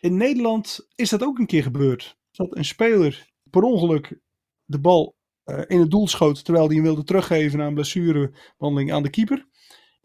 In 0.02 0.18
Nederland 0.18 0.88
is 0.96 1.10
dat 1.10 1.24
ook 1.24 1.40
een 1.40 1.46
keer 1.46 1.64
gebeurd. 1.64 2.18
Dat 2.32 2.56
een 2.56 2.66
speler 2.66 3.28
per 3.50 3.62
ongeluk 3.62 4.20
de 4.66 4.80
bal 4.80 5.16
eh, 5.44 5.62
in 5.68 5.80
het 5.80 5.92
doel 5.92 6.08
schoot 6.08 6.44
terwijl 6.44 6.66
hij 6.66 6.76
hem 6.76 6.84
wilde 6.84 7.04
teruggeven 7.04 7.60
na 7.60 7.68
een 7.68 7.74
blessurewandeling 7.74 8.94
aan 8.94 9.04
de 9.04 9.10
keeper. 9.10 9.48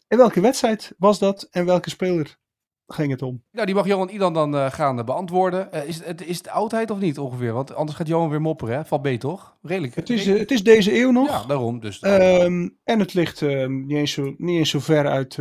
En 0.08 0.18
welke 0.18 0.40
wedstrijd 0.40 0.94
was 0.98 1.18
dat 1.18 1.48
en 1.50 1.64
welke 1.64 1.90
speler 1.90 2.36
ging 2.86 3.10
het 3.10 3.22
om? 3.22 3.42
Nou, 3.50 3.66
die 3.66 3.74
mag 3.74 3.86
Johan 3.86 4.08
Idan 4.08 4.34
dan 4.34 4.56
eh, 4.56 4.70
gaan 4.70 4.98
eh, 4.98 5.04
beantwoorden. 5.04 5.86
Is, 5.86 6.04
het, 6.04 6.26
is 6.26 6.36
het 6.36 6.48
oudheid 6.48 6.90
of 6.90 6.98
niet 6.98 7.18
ongeveer? 7.18 7.52
Want 7.52 7.74
anders 7.74 7.96
gaat 7.96 8.06
Johan 8.06 8.30
weer 8.30 8.40
mopperen, 8.40 8.76
hè? 8.76 8.84
Valt 8.84 9.02
B 9.02 9.08
toch? 9.08 9.56
Redelijk. 9.62 9.94
Het 9.94 10.10
is, 10.10 10.26
het 10.26 10.50
is 10.50 10.62
deze 10.62 10.98
eeuw 10.98 11.10
nog. 11.10 11.28
ja, 11.28 11.44
daarom. 11.44 11.80
Dus 11.80 12.00
Ehm, 12.00 12.68
en 12.84 12.98
het 12.98 13.14
ligt 13.14 13.42
ehm, 13.42 13.86
niet, 13.86 13.96
eens 13.96 14.12
zo, 14.12 14.34
niet 14.38 14.58
eens 14.58 14.70
zo 14.70 14.78
ver 14.78 15.06
uit, 15.06 15.38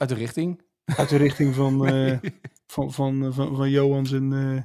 uit 0.00 0.08
de 0.08 0.14
richting. 0.14 0.60
uit 0.84 1.08
de 1.08 1.16
richting 1.16 1.54
van, 1.54 1.86
eh, 1.86 2.18
van, 2.66 2.92
van, 2.92 3.24
eh, 3.24 3.32
van, 3.32 3.56
van 3.56 3.70
Johan 3.70 4.06
zijn, 4.06 4.32
eh, 4.32 4.62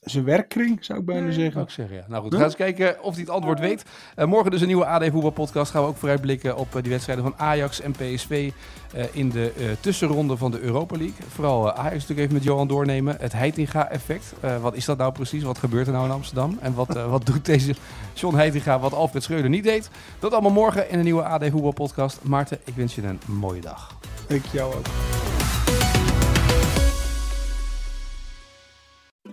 zijn 0.00 0.24
werkkring, 0.24 0.84
zou 0.84 0.98
ik 0.98 1.04
bijna 1.04 1.22
Nee, 1.22 1.32
zeggen. 1.32 1.62
ik 1.62 1.70
zeggen, 1.70 1.96
ja. 1.96 2.04
Nou 2.08 2.22
goed, 2.22 2.30
we 2.30 2.36
gaan 2.36 2.46
eens 2.46 2.56
kijken 2.56 3.02
of 3.02 3.12
hij 3.12 3.20
het 3.20 3.30
antwoord 3.30 3.60
weet. 3.60 3.84
Eh, 4.14 4.26
morgen 4.26 4.50
dus 4.50 4.60
een 4.60 4.66
nieuwe 4.66 4.86
AD 4.86 5.04
Voetbalpodcast. 5.10 5.70
Gaan 5.70 5.82
we 5.82 5.88
ook 5.88 5.96
vooruitblikken 5.96 6.56
op 6.56 6.76
eh, 6.76 6.82
die 6.82 6.90
wedstrijden 6.90 7.24
van 7.24 7.34
Ajax 7.36 7.80
en 7.80 7.92
PSV 7.92 8.50
eh, 8.92 9.04
in 9.12 9.28
de 9.30 9.52
eh, 9.58 9.64
tussenronde 9.80 10.36
van 10.36 10.50
de 10.50 10.60
Europa 10.60 10.96
League. 10.96 11.16
Vooral 11.28 11.72
Ajax 11.72 11.92
natuurlijk 11.92 12.20
even 12.20 12.32
met 12.34 12.42
Johan 12.42 12.68
doornemen. 12.68 13.16
Het 13.20 13.32
Heitinga-effect. 13.32 14.32
Eh, 14.40 14.60
wat 14.60 14.74
is 14.74 14.84
dat 14.84 14.98
nou 14.98 15.12
precies? 15.12 15.42
Wat 15.42 15.58
gebeurt 15.58 15.86
er 15.86 15.92
nou 15.92 16.04
in 16.04 16.10
Amsterdam? 16.12 16.58
En 16.60 16.74
wat, 16.74 16.96
eh, 16.96 17.10
wat 17.10 17.26
doet 17.32 17.44
deze 17.44 17.74
John 18.14 18.36
Heitinga 18.36 18.78
wat 18.78 18.92
Alfred 18.94 19.22
Schreuder 19.22 19.50
niet 19.50 19.64
deed? 19.64 19.90
Dat 20.18 20.32
allemaal 20.32 20.50
morgen 20.50 20.90
in 20.90 20.98
een 20.98 21.04
nieuwe 21.04 21.24
AD 21.24 21.44
Voetbalpodcast. 21.50 22.18
Maarten, 22.22 22.58
ik 22.64 22.74
wens 22.74 22.94
je 22.94 23.02
een 23.02 23.20
mooie 23.26 23.60
dag. 23.60 23.96
Ik 24.28 24.44
jou 24.46 24.74
ook. 24.74 24.86